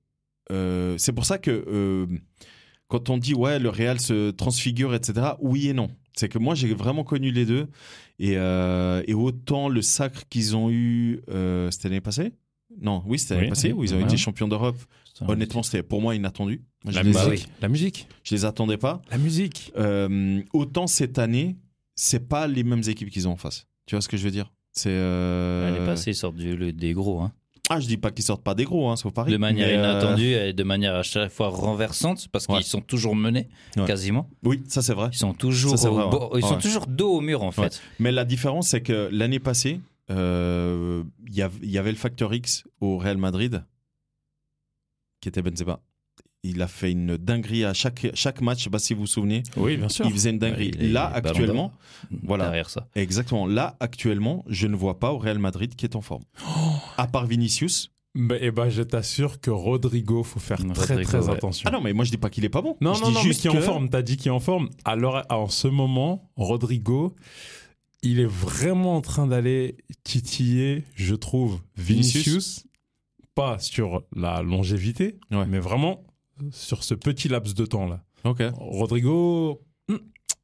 [0.50, 2.06] euh, c'est pour ça que euh,
[2.88, 5.88] quand on dit ouais, le Real se transfigure, etc., oui et non.
[6.16, 7.66] C'est que moi, j'ai vraiment connu les deux.
[8.18, 12.32] Et, euh, et autant le sacre qu'ils ont eu, euh, c'était l'année passée?
[12.80, 14.04] Non, oui, c'était l'année Oui, passée, oui, où ils ont ouais.
[14.04, 14.78] été champions d'Europe.
[15.28, 16.62] Honnêtement, c'était pour moi inattendu.
[16.84, 17.46] Moi, la les, Bah musique.
[17.46, 17.52] oui.
[17.60, 18.08] La musique.
[18.22, 19.02] je les attendais pas.
[19.10, 19.72] La musique.
[19.76, 21.56] Euh, autant cette année,
[21.94, 23.66] c'est pas les mêmes équipes qu'ils ont en face.
[23.86, 24.52] Tu vois ce que je veux dire?
[24.72, 24.90] C'est.
[24.90, 27.20] euh, est passée, ils sortent du, le- des gros.
[27.20, 27.32] Hein.
[27.68, 29.32] Ah, je dis pas qu'ils sortent pas des gros, hein, sauf Paris.
[29.32, 32.62] De manière Mais, euh, inattendue et de manière à chaque fois renversante, parce qu'ils Ouais.
[32.62, 33.84] sont toujours menés, Ouais.
[33.86, 34.28] quasiment.
[34.44, 35.08] Oui, ça c'est vrai.
[35.12, 36.10] Ils sont toujours, Ça, c'est au vrai, ouais.
[36.10, 36.60] bo- ils sont Ouais.
[36.60, 37.62] toujours dos au mur, en fait.
[37.62, 37.68] Ouais.
[37.98, 42.98] Mais la différence, c'est que l'année passée, euh, il y avait le facteur X au
[42.98, 43.64] Real Madrid,
[45.20, 45.80] qui était Benzema.
[46.44, 49.06] Il a fait une dinguerie à chaque, chaque match, je sais pas si vous vous
[49.08, 49.42] souvenez.
[49.56, 50.06] Oui, bien sûr.
[50.06, 50.70] Il faisait une dinguerie.
[50.70, 51.72] Là, actuellement,
[52.22, 52.44] Voilà.
[52.44, 52.86] Derrière ça.
[52.94, 56.22] exactement, là, actuellement, je ne vois pas au Real Madrid qui est en forme.
[56.96, 57.90] À part Vinicius.
[58.14, 61.34] Bah, eh ben, je t'assure que Rodrigo, faut faire très Rodrigo, très ouais.
[61.34, 61.68] attention.
[61.68, 62.74] Ah non, mais moi je dis pas qu'il est pas bon.
[62.80, 63.90] Non, Je non, dis non, mais juste qui est en que- forme.
[63.90, 64.70] T'as dit qui est en forme.
[64.86, 67.14] Alors, en ce moment, Rodrigo,
[68.02, 72.24] il est vraiment en train d'aller titiller, je trouve, Vinicius.
[72.24, 72.66] Vinicius.
[73.34, 75.44] Pas sur la longévité, Ouais.
[75.46, 76.02] mais vraiment
[76.52, 78.02] sur ce petit laps de temps-là.
[78.24, 79.96] Ok, Rodrigo, hmm,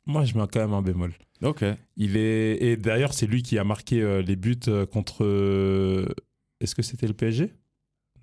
[0.04, 1.14] moi, je mets quand même un bémol.
[1.42, 1.64] ok.
[1.96, 5.24] Il est et d'ailleurs c'est lui qui a marqué euh, les buts euh, contre.
[6.62, 7.52] Est-ce que c'était le PSG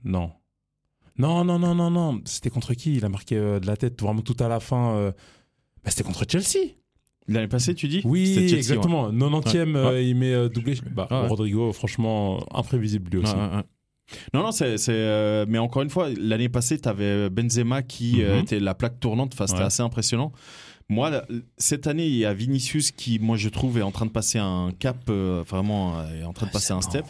[0.04, 0.32] Non.
[1.18, 2.22] Non non non non non.
[2.26, 2.96] C'était contre qui?
[2.96, 4.96] Il a marqué euh, de la tête vraiment tout à la fin.
[4.96, 5.12] euh,
[5.84, 6.76] bah, c'était contre Chelsea.
[7.28, 8.02] L'année passée, tu dis?
[8.06, 9.12] Oui Chelsea, exactement.
[9.12, 9.78] 90e Ouais.
[9.78, 10.76] euh, il met euh, doublé.
[10.92, 11.28] Bah, Ouais.
[11.28, 13.34] Rodrigo franchement imprévisible lui aussi.
[14.34, 14.78] Non, non, c'est.
[14.78, 18.42] c'est, euh, mais encore une fois, l'année passée, tu avais Benzema qui euh, Mhm.
[18.42, 19.34] était la plaque tournante.
[19.34, 19.66] Enfin, c'était Ouais.
[19.66, 20.32] assez impressionnant.
[20.92, 21.22] Moi,
[21.60, 24.40] cette année, il y a Vinicius qui, moi, je trouve, est en train de passer
[24.40, 26.82] un cap, euh, vraiment, est en train de Ah, passer un bon.
[26.82, 27.06] step.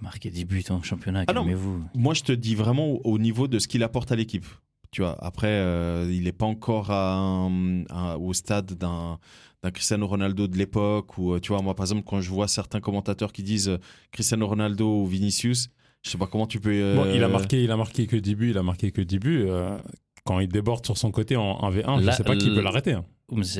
[0.00, 1.82] Il a marqué 10 buts en championnat, Ah non, calmez-vous.
[1.94, 4.46] Moi, je te dis vraiment au, au niveau de ce qu'il apporte à l'équipe.
[4.92, 9.18] Tu vois, après, euh, il n'est pas encore à un- à- au stade d'un
[9.62, 12.48] d'un Cristiano Ronaldo de l'époque ou euh, tu vois moi par exemple quand je vois
[12.48, 13.76] certains commentateurs qui disent euh,
[14.10, 15.68] Cristiano Ronaldo ou Vinicius
[16.02, 18.16] je sais pas comment tu peux euh, Bon, il a marqué il a marqué que
[18.16, 18.50] 10 buts.
[18.52, 19.44] Il a marqué que 10 buts.
[19.46, 19.76] euh,
[20.24, 22.96] quand il déborde sur son côté en 1v1, Là, je sais pas qui peut l'arrêter.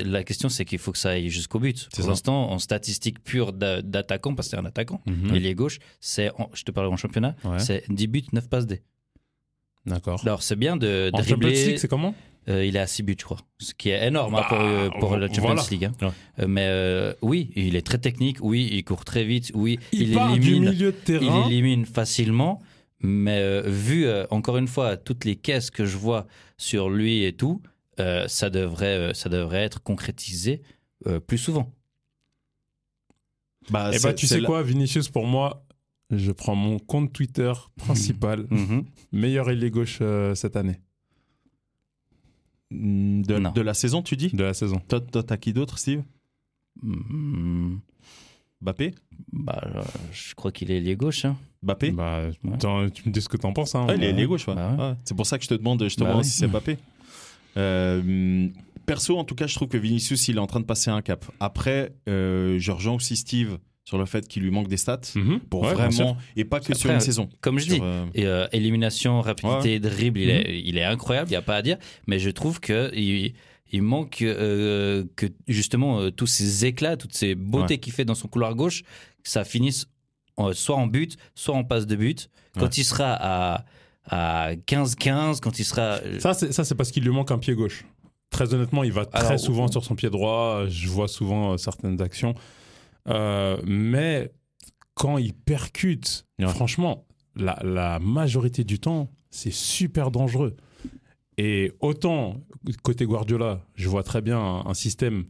[0.04, 1.88] La question, c'est qu'il faut que ça aille jusqu'au but.
[1.96, 5.34] Pour l'instant, en statistique pure d'a- d'attaquant, parce que c'est un attaquant, Mhm.
[5.34, 7.58] il est gauche, c'est, en- je te parle en championnat, Ouais.
[7.58, 8.82] c'est 10 buts, 9 passes D.
[9.86, 10.20] D'accord.
[10.22, 11.78] Alors, c'est bien de En Champions dribbler.
[11.78, 12.14] C'est comment?
[12.48, 13.38] Euh, il est à 6 buts, je crois.
[13.58, 15.62] Ce qui est énorme hein, Bah, pour, pour la Champions voilà.
[15.70, 15.84] League.
[15.84, 15.92] hein.
[16.02, 16.08] Ouais.
[16.40, 18.38] Euh, mais euh, oui, il est très technique.
[18.40, 19.50] Oui, il court très vite.
[19.54, 21.46] Oui, Il, il, part du élimine, milieu de il terrain.
[21.48, 22.60] élimine facilement.
[23.02, 26.26] Mais vu, encore une fois, toutes les caisses que je vois
[26.58, 27.62] sur lui et tout,
[28.01, 30.62] euh, ça, devrait, euh, ça devrait être concrétisé
[31.07, 31.72] euh, plus souvent.
[33.70, 35.64] bah, Eh bah, tu sais la- quoi, Vinicius, pour moi,
[36.11, 38.46] je prends mon compte Twitter principal,
[39.12, 40.80] meilleur ailier gauche euh, cette année
[42.72, 44.28] Mm, de, la saison tu dis?
[44.28, 44.80] De la saison.
[44.86, 46.03] toi t'as qui d'autre Steve?
[46.82, 47.80] Mhm.
[48.61, 48.94] Bappé
[49.32, 49.61] Bah,
[50.12, 51.24] je crois qu'il est ailier gauche.
[51.24, 51.36] hein.
[51.62, 52.59] Bappé Bah, Ouais.
[52.92, 53.74] tu me dis ce que t'en penses.
[53.74, 54.55] Hein, Ah, il est ailier gauche ouais.
[54.55, 54.82] Bah ouais.
[54.90, 54.94] Ouais.
[55.05, 56.78] c'est pour ça que je te demande je te Bah si c'est Bappé
[57.57, 58.48] Euh,
[58.86, 61.03] perso en tout cas je trouve que Vinicius il est en train de passer un
[61.03, 65.01] cap après euh, je rejoins aussi Steve sur le fait qu'il lui manque des stats
[65.16, 65.40] Mhm.
[65.51, 68.07] pour Ouais, vraiment et pas que Après, sur une saison Comme je Sur, dis, euh,
[68.14, 70.34] Et euh, élimination, rapidité, dribble, il, Mhm.
[70.36, 71.76] est, il est incroyable, il n'y a pas à dire.
[72.07, 73.34] Mais je trouve que il,
[73.72, 78.28] il manque euh, que justement tous ces éclats, toutes ces beautés qu'il fait dans son
[78.28, 78.82] couloir gauche,
[79.24, 79.86] ça finisse
[80.36, 82.28] en- soit en but, soit en passe de but.
[82.55, 82.68] Quand Ouais.
[82.76, 83.64] il sera à,
[84.11, 85.98] à 15-15, quand il sera...
[86.18, 87.84] Ça, c'est ça, c'est parce qu'il lui manque un pied gauche.
[88.30, 90.64] Très honnêtement, il va très Alors, souvent ou- sur son pied droit.
[90.68, 92.34] Je vois souvent euh, certaines actions.
[93.08, 94.30] Euh, mais
[94.94, 96.46] quand il percute, Ouais.
[96.48, 97.06] franchement,
[97.36, 100.56] la, la majorité du temps, c'est super dangereux.
[101.38, 102.40] Et autant,
[102.82, 105.24] côté Guardiola, je vois très bien un, un système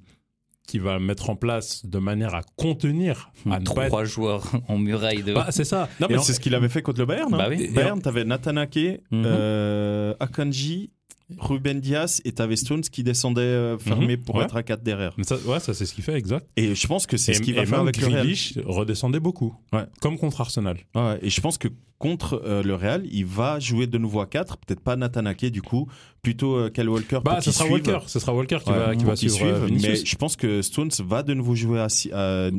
[0.71, 5.25] qui va mettre en place de manière à contenir, à pas trois joueurs en muraille
[5.25, 5.33] de...
[5.35, 5.89] Bah, c'est ça.
[5.99, 7.39] non mais en- c'est ce qu'il avait fait contre le Bayern hein.
[7.39, 7.71] Bah oui.
[7.75, 8.79] Bayern t'avais Nathan Ake
[9.11, 9.25] Mhm.
[9.27, 10.93] euh, Akanji
[11.39, 14.45] Ruben Diaz et t'avais Stones qui descendaient euh, Mhm, pour ouais.
[14.45, 15.13] être à 4 derrière.
[15.17, 16.47] Mais ça, ouais, ça c'est ce qu'il fait, exact.
[16.57, 18.21] Et je pense que c'est ce qu'il va et faire avec le Real.
[18.23, 19.55] Grealish redescendait beaucoup.
[19.73, 19.85] Ouais.
[20.01, 20.77] Comme contre Arsenal.
[20.95, 21.69] Ouais, et je pense que
[21.99, 25.45] contre euh, le Real, il va jouer de nouveau à 4, peut-être pas Nathan Ake
[25.51, 25.87] du coup,
[26.23, 27.75] plutôt euh, Kyle Walker Bah, pour ce sera suive.
[27.87, 27.99] Walker.
[28.07, 30.91] Ce sera Walker qui va, qui pour va suivre euh, mais je pense que Stones
[31.05, 31.89] va de nouveau jouer à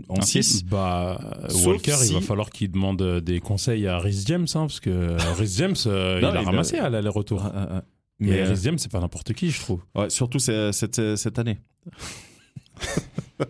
[0.09, 0.63] en Un 6.
[0.65, 1.19] Bah,
[1.49, 4.79] Sauf Walker, si- il va falloir qu'il demande des conseils à Rhys James, hein, parce
[4.79, 7.51] que Rhys James, Non, il a il a- ramassé à l'aller-retour.
[8.21, 9.81] Mais Mais euh, c'est pas n'importe qui, je trouve.
[9.95, 11.57] ouais, surtout c'est- cette, cette année.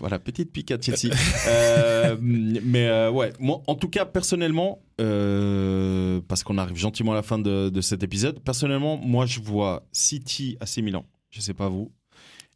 [0.00, 1.14] voilà, petite pique à Chelsea.
[1.46, 7.14] Euh, mais euh, ouais, moi, en tout cas, personnellement, euh, parce qu'on arrive gentiment à
[7.14, 11.04] la fin de, de cet épisode, personnellement, moi, je vois City AC Milan.
[11.30, 11.92] Je sais pas vous.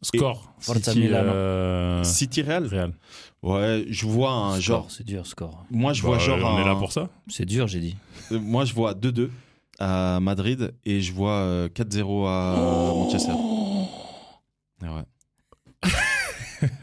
[0.01, 0.53] Score.
[0.59, 1.29] Forza City, Milano.
[1.31, 2.93] euh, City Real Real.
[3.41, 4.91] Ouais, je vois un Score, genre.
[4.91, 5.65] c'est dur, score.
[5.71, 6.39] Moi, je Bah, vois genre.
[6.55, 7.09] on est là pour ça.
[7.27, 7.95] C'est dur, j'ai dit.
[8.31, 9.29] Euh, Moi, je vois 2-2
[9.79, 12.55] à Madrid et je vois euh, 4-0 à
[12.95, 13.31] Manchester.
[14.83, 15.03] Ah ouais.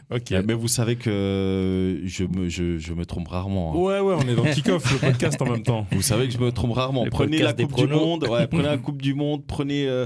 [0.09, 0.31] Ok.
[0.45, 3.73] Mais vous savez que je me, je, je me trompe rarement.
[3.73, 3.77] hein.
[3.77, 5.85] Ouais, ouais, on est dans Kick-Off, le podcast en même temps.
[5.91, 7.03] Vous savez que je me trompe rarement.
[7.03, 7.87] Le Prenez la Coupe du.
[7.87, 8.25] Monde.
[8.29, 9.45] Ouais, prenez la Coupe du Monde.
[9.45, 10.05] Prenez euh,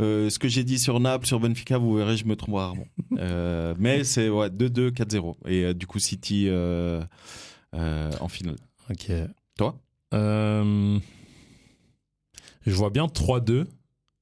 [0.00, 1.78] euh, ce que j'ai dit sur Naples, sur Benfica.
[1.78, 2.86] Vous verrez, je me trompe rarement.
[3.18, 5.34] Euh, mais c'est ouais, 2-2, 4-0.
[5.48, 7.02] Et euh, du coup, City euh,
[7.74, 8.54] euh, en finale.
[8.88, 9.10] Ok.
[9.58, 9.74] Toi?
[10.14, 10.98] Euh,
[12.68, 13.64] Je vois bien 3-2,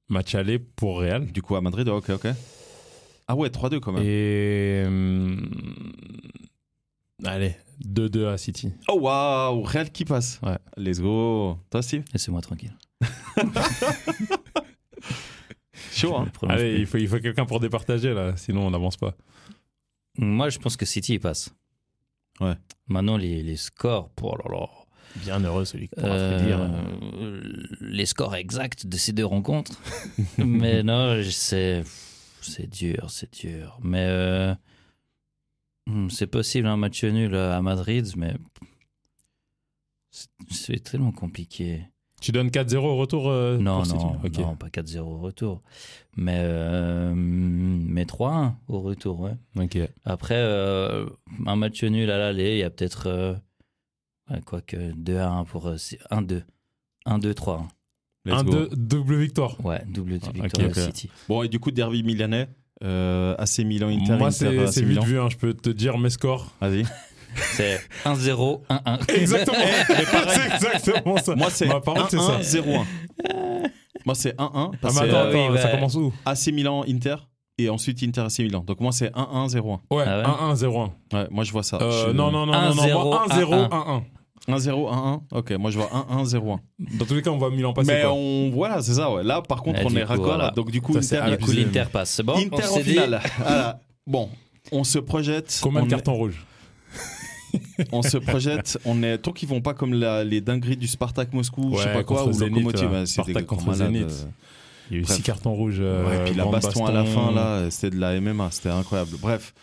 [0.09, 1.25] match aller pour Real.
[1.31, 2.27] Du coup, à Madrid, ok, ok.
[3.27, 4.03] Ah ouais, 3-2 quand même.
[4.03, 4.83] Et.
[4.87, 5.35] euh,
[7.25, 8.71] Allez, 2-2 à City.
[8.87, 10.39] Oh waouh, Real qui passe.
[10.43, 10.57] Ouais.
[10.77, 11.57] Let's go.
[11.69, 12.05] Toi, Steve?
[12.13, 12.73] Laissez-moi tranquille.
[15.91, 19.13] Chaud, hein Allez, il faut, il faut quelqu'un pour départager là, sinon on n'avance pas.
[20.17, 21.53] Moi, je pense que City, il passe.
[22.39, 22.53] Ouais.
[22.87, 24.67] Maintenant, les, les scores, pour là là.
[25.15, 27.41] Bien heureux celui qui Euh,
[27.81, 29.81] les scores exacts de ces deux rencontres.
[30.37, 31.83] mais non, c'est
[32.41, 33.79] c'est dur, c'est dur.
[33.81, 34.53] Mais euh,
[35.87, 38.35] hmm, c'est possible un match nul à Madrid, mais
[40.49, 41.81] c'est- tellement compliqué.
[42.19, 44.39] Tu donnes 4-0 au retour euh, Non, non, Ok.
[44.39, 45.61] non, pas 4-0 au retour.
[46.15, 49.35] Mais, euh, mais 3-1 au retour, ouais.
[49.55, 49.77] Ok.
[50.03, 51.05] Après, euh,
[51.45, 53.37] un match nul à l'aller, il y a peut-être.
[54.29, 55.67] Euh, ouais, quoi que 2 à 1 pour.
[55.67, 56.43] euh, c'est 1-2.
[57.05, 57.63] 1-2-3.
[58.25, 58.51] Let's go.
[58.51, 59.63] 1-2, double victoire.
[59.65, 60.85] Ouais, double Ah, victoire ok, de ok.
[60.87, 61.09] City.
[61.29, 62.49] Bon, et du coup, derby milanais,
[62.83, 64.17] euh, AC Milan Inter.
[64.17, 65.03] Moi, Inter, c'est vite Milan.
[65.03, 66.51] vu, hein, je peux te dire mes scores.
[66.61, 66.83] Vas-y.
[67.53, 69.11] C'est 1-0, 1-1.
[69.15, 69.57] Exactement.
[70.27, 71.35] c'est exactement ça.
[71.35, 72.59] Moi, c'est Bah, par contre, c'est 1-1, ça.
[72.61, 72.85] 0-1.
[74.05, 74.51] Moi, c'est 1-1.
[74.53, 76.13] Ah, Parce mais que attends, euh, oui, attends, bah- ça commence où?
[76.25, 77.15] AC Milan Inter
[77.59, 78.63] et ensuite Inter AC Milan.
[78.65, 79.79] Donc, moi, c'est 1-1, 0-1.
[79.91, 80.17] Ouais, Ah
[80.49, 80.53] ouais?
[80.53, 80.91] 1-1, 0-1.
[81.13, 81.77] Ouais, moi, je vois ça.
[81.81, 84.01] Euh, Je- Non, non, non, non, non, 1-0, moi, 1-0,
[84.47, 84.53] 1-1.
[84.55, 84.57] 1-1.
[84.57, 85.21] 1-0, 1-1.
[85.31, 86.59] Ok, moi, je vois 1-1, 0-1.
[86.97, 87.91] Dans tous les cas, on voit Milan passer.
[87.93, 88.13] Mais quoi.
[88.13, 88.49] on.
[88.51, 89.23] Voilà, c'est ça, ouais.
[89.23, 90.25] Là, par contre, Et on est raccord.
[90.25, 90.51] voilà.
[90.51, 92.11] Donc, du coup, Ça, Inter, Du coup, l'Inter passe.
[92.11, 93.21] C'est bon Inter on en finale.
[93.39, 93.79] Voilà.
[94.05, 94.29] Bon,
[94.71, 95.59] on se projette.
[95.61, 96.43] Combien on de est- cartons rouges
[97.91, 101.31] on se projette, on est tant qu'ils vont pas comme la- les dingueries du Spartak
[101.33, 104.03] Moscou, je sais Ouais, pas quoi, ou ouais, c'est des Spartak contre Zénith.
[104.03, 104.25] euh.
[104.89, 105.15] Il y a eu Bref.
[105.17, 105.77] 6 cartons rouges.
[105.79, 108.69] euh, Ouais, et puis la baston, à la fin là, c'était de la MMA, c'était
[108.69, 109.11] incroyable.
[109.21, 109.53] Bref,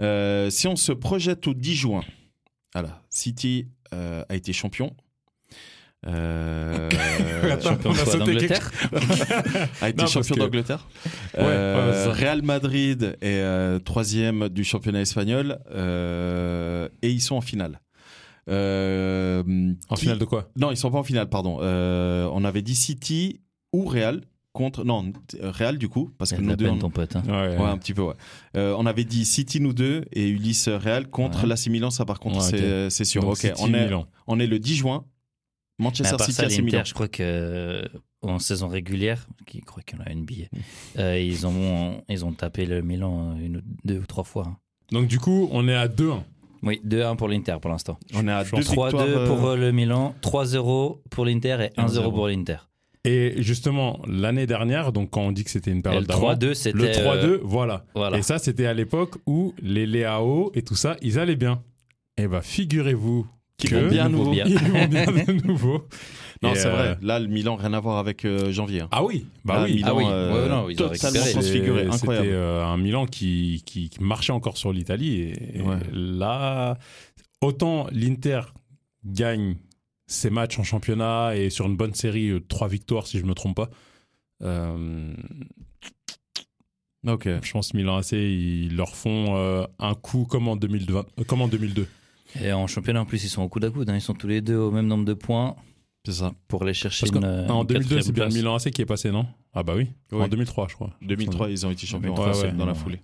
[0.00, 2.02] Euh, si on se projette au 10 juin,
[2.74, 4.94] voilà, City a été champion.
[6.06, 6.88] Euh,
[7.50, 8.70] Attends, Champion on a d'Angleterre
[9.86, 10.88] été Non, champion que- d'Angleterre.
[11.34, 12.12] Ouais, Euh, ouais.
[12.14, 17.80] Real Madrid est euh, troisième du championnat espagnol euh, et ils sont en finale.
[18.48, 19.42] Euh,
[19.90, 20.48] En qui- finale de quoi?
[20.56, 21.58] Non, ils sont pas en finale, pardon.
[21.60, 23.42] Euh, on avait dit City
[23.74, 24.22] ou Real
[24.52, 26.68] contre non euh, Real du coup parce que nous deux.
[26.68, 27.14] on- ton pote.
[27.16, 27.22] hein.
[27.26, 28.14] Ouais, Ouais, un petit peu, ouais.
[28.56, 31.48] Euh, on avait dit City, nous deux, et Ulysse Real contre Ouais.
[31.48, 33.22] l'AC Milan, ça par contre, Ouais, c'est c'est sûr.
[33.22, 34.06] Donc, ok, City, on est, Milan.
[34.26, 35.04] on est le 10 juin.
[35.78, 36.78] Manchester part City, ça, AC Milan.
[36.78, 37.82] l'Inter, je crois que euh,
[38.22, 40.50] en saison régulière, qui croit qu'il a une billet,
[40.98, 44.44] euh, ils ont ils ont tapé le Milan une, ou- deux ou trois fois.
[44.48, 44.56] hein.
[44.92, 46.22] Donc du coup, on est à 2-1.
[46.62, 47.98] Oui, 2-1 pour l'Inter pour l'instant.
[48.12, 49.06] On est à Je deux pense 3-2 victoires.
[49.06, 52.12] euh, pour euh, le Milan, 3-0 pour l'Inter et 1-0 1-0.
[52.12, 52.56] pour l'Inter.
[53.04, 56.54] Et justement, l'année dernière, donc quand on dit que c'était une période le d'avant, 3-2,
[56.54, 56.76] c'était.
[56.76, 57.84] le 3-2, euh, voilà.
[57.94, 58.18] voilà.
[58.18, 61.62] Et ça, c'était à l'époque où les Léao et tout ça, ils allaient bien.
[62.18, 63.26] Et bah, figurez-vous
[63.56, 64.30] Qui que vont bien Ils vont nouveau.
[64.32, 64.44] bien.
[64.48, 65.84] ils vont bien de nouveau.
[66.42, 66.98] Non, c'est euh, vrai.
[67.00, 68.82] Là, le Milan, rien à voir avec euh, janvier.
[68.82, 68.88] hein.
[68.92, 69.74] Ah oui, bah Là, oui.
[69.76, 70.04] Milan, Ah oui.
[70.08, 72.26] euh, Ouais, non, ils totalement transfiguré, C'était- incroyable.
[72.26, 75.20] C'était euh, un Milan qui, qui, qui marchait encore sur l'Italie.
[75.22, 75.76] Et, et Ouais.
[75.92, 76.76] là,
[77.40, 78.40] autant l'Inter
[79.06, 79.56] gagne
[80.10, 83.34] ses matchs en championnat et sur une bonne série, euh, trois victoires si je me
[83.34, 83.70] trompe pas.
[84.42, 85.14] Euh,
[87.06, 87.28] Ok.
[87.42, 91.24] je pense que Milan AC, ils leur font euh, un coup comme en, 2020, euh,
[91.24, 91.86] comme en 2002.
[92.42, 93.88] Et en championnat, en plus, ils sont au coude à coude.
[93.88, 93.94] hein.
[93.96, 95.56] Ils sont tous les deux au même nombre de points.
[96.06, 96.32] C'est ça.
[96.48, 97.46] pour aller chercher Parce une.
[97.46, 98.28] qu'en- en une 2002, quatrième c'est bien.
[98.28, 99.26] Milan AC qui est passé, non?
[99.52, 99.88] Ah bah oui.
[100.12, 100.90] En 2003, je crois.
[101.02, 102.52] 2003, ils ont été champions Ouais, en ouais.
[102.52, 103.00] dans la foulée.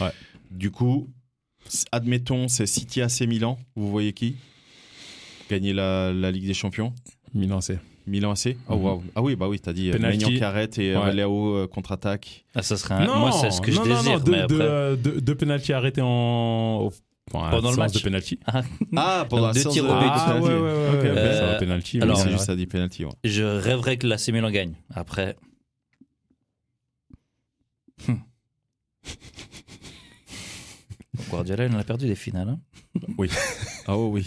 [0.00, 0.10] Ouais.
[0.50, 1.08] Du coup,
[1.90, 3.58] admettons, c'est City AC Milan.
[3.74, 4.36] Vous voyez qui?
[5.50, 6.94] Gagner la, la Ligue des Champions
[7.34, 7.78] Milan AC.
[8.06, 8.84] Milan AC Oh, Mhm.
[8.84, 9.02] waouh.
[9.16, 10.24] Ah oui, bah oui, t'as dit euh, Penalty.
[10.26, 11.12] Maignan Carrette et Ouais.
[11.12, 12.44] Léo euh, contre-attaque.
[12.54, 14.12] Ah, ça serait un- Moi, c'est ce que non, je non, désire.
[14.18, 14.54] non, deux, mais après...
[14.56, 16.88] deux, euh, deux- deux pénaltys arrêtés en...
[17.32, 17.92] enfin, Pendant le match.
[17.94, 18.38] de penalty.
[18.96, 20.06] Ah, pendant Donc, la deux séance tirs de au but.
[20.08, 21.10] Ah, ouais, ouais, ouais, Ok, ouais.
[21.10, 21.16] ok.
[21.16, 22.00] Euh, Ça va, penalty.
[22.00, 23.04] alors, Oui, oui, c'est juste à dit penalty.
[23.04, 23.10] ouais.
[23.24, 24.74] Je rêverais que l'AC Milan gagne.
[24.94, 25.36] Après.
[28.08, 28.14] Hmm.
[31.30, 32.48] Guardiola, il en a perdu des finales.
[32.48, 32.60] hein.
[33.86, 34.26] Ah oh, oui.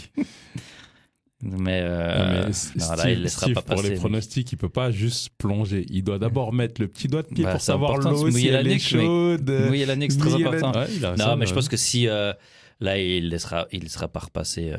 [1.44, 3.90] Mais, euh, mais non, Steve- là, il ne laissera Steve, pas pour passer.
[3.90, 5.84] les pronostics, il peut pas juste plonger.
[5.90, 8.50] Il doit d'abord mettre le petit doigt de pied Bah, pour savoir l'eau si mouiller
[8.50, 9.68] la elle est chaude.
[9.70, 10.80] Oui, l'année c'est très Mouiller la- important.
[10.80, 12.32] Ouais, il a Non, mais je pense que si euh,
[12.80, 14.78] là, il laissera, il laissera pas repasser euh,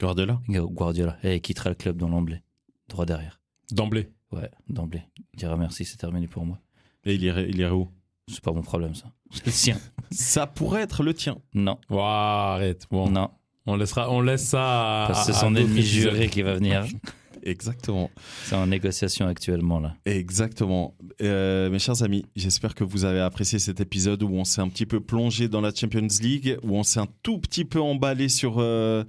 [0.00, 2.42] Guardiola Guardiola et il quittera le club dans l'emblée,
[2.88, 3.40] droit derrière.
[3.70, 4.08] D'emblée.
[4.32, 5.02] Ouais, d'emblée.
[5.34, 6.58] Il dira merci, c'est terminé pour moi.
[7.04, 7.90] Et il irait, il irait où?
[8.28, 9.06] C'est pas mon problème, ça.
[9.30, 9.78] C'est le sien.
[10.10, 11.38] Ça pourrait être le tien.
[11.54, 12.86] Non, Ouah, arrête.
[12.90, 13.30] Bon, non.
[13.66, 15.04] On laissera, on laisse ça.
[15.04, 16.84] à- Parce que c'est son ennemi juré qui va venir.
[17.46, 18.10] Exactement.
[18.44, 19.94] C'est en négociation actuellement, là.
[20.04, 20.94] Exactement.
[21.22, 24.68] Euh, mes chers amis, j'espère que vous avez apprécié cet épisode où on s'est un
[24.68, 28.28] petit peu plongé dans la Champions League, où on s'est un tout petit peu emballé
[28.28, 29.04] sur euh,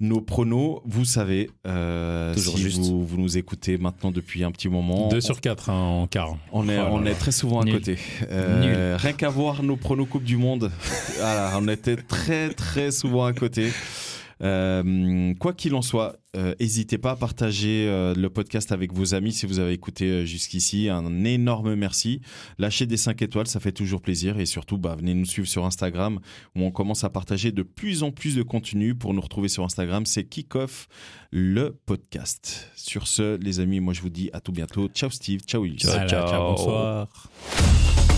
[0.00, 0.80] nos pronos.
[0.84, 2.80] Vous savez, euh, si juste.
[2.80, 5.08] Vous, vous nous écoutez maintenant depuis un petit moment.
[5.08, 6.36] 2 sur 4 en quart.
[6.52, 7.74] On est, Oh là on est très souvent à Nul.
[7.74, 7.98] côté.
[8.30, 10.70] Euh, Rien qu'à voir nos pronos Coupe du Monde,
[11.18, 13.70] voilà, on était très très souvent à côté.
[14.42, 19.14] Euh, quoi qu'il en soit, euh, n'hésitez pas à partager euh, le podcast avec vos
[19.14, 20.88] amis si vous avez écouté euh, jusqu'ici.
[20.88, 22.20] Un énorme merci.
[22.58, 24.38] Lâchez des 5 étoiles, ça fait toujours plaisir.
[24.38, 26.20] Et surtout, bah, venez nous suivre sur Instagram
[26.54, 28.94] où on commence à partager de plus en plus de contenu.
[28.94, 30.88] Pour nous retrouver sur Instagram, c'est Kickoff
[31.32, 32.70] le podcast.
[32.76, 34.88] Sur ce, les amis, moi je vous dis à tout bientôt.
[34.88, 35.82] Ciao Steve, ciao Ilse.
[35.82, 36.50] Ciao, Voilà, ciao.
[36.50, 38.15] Bonsoir.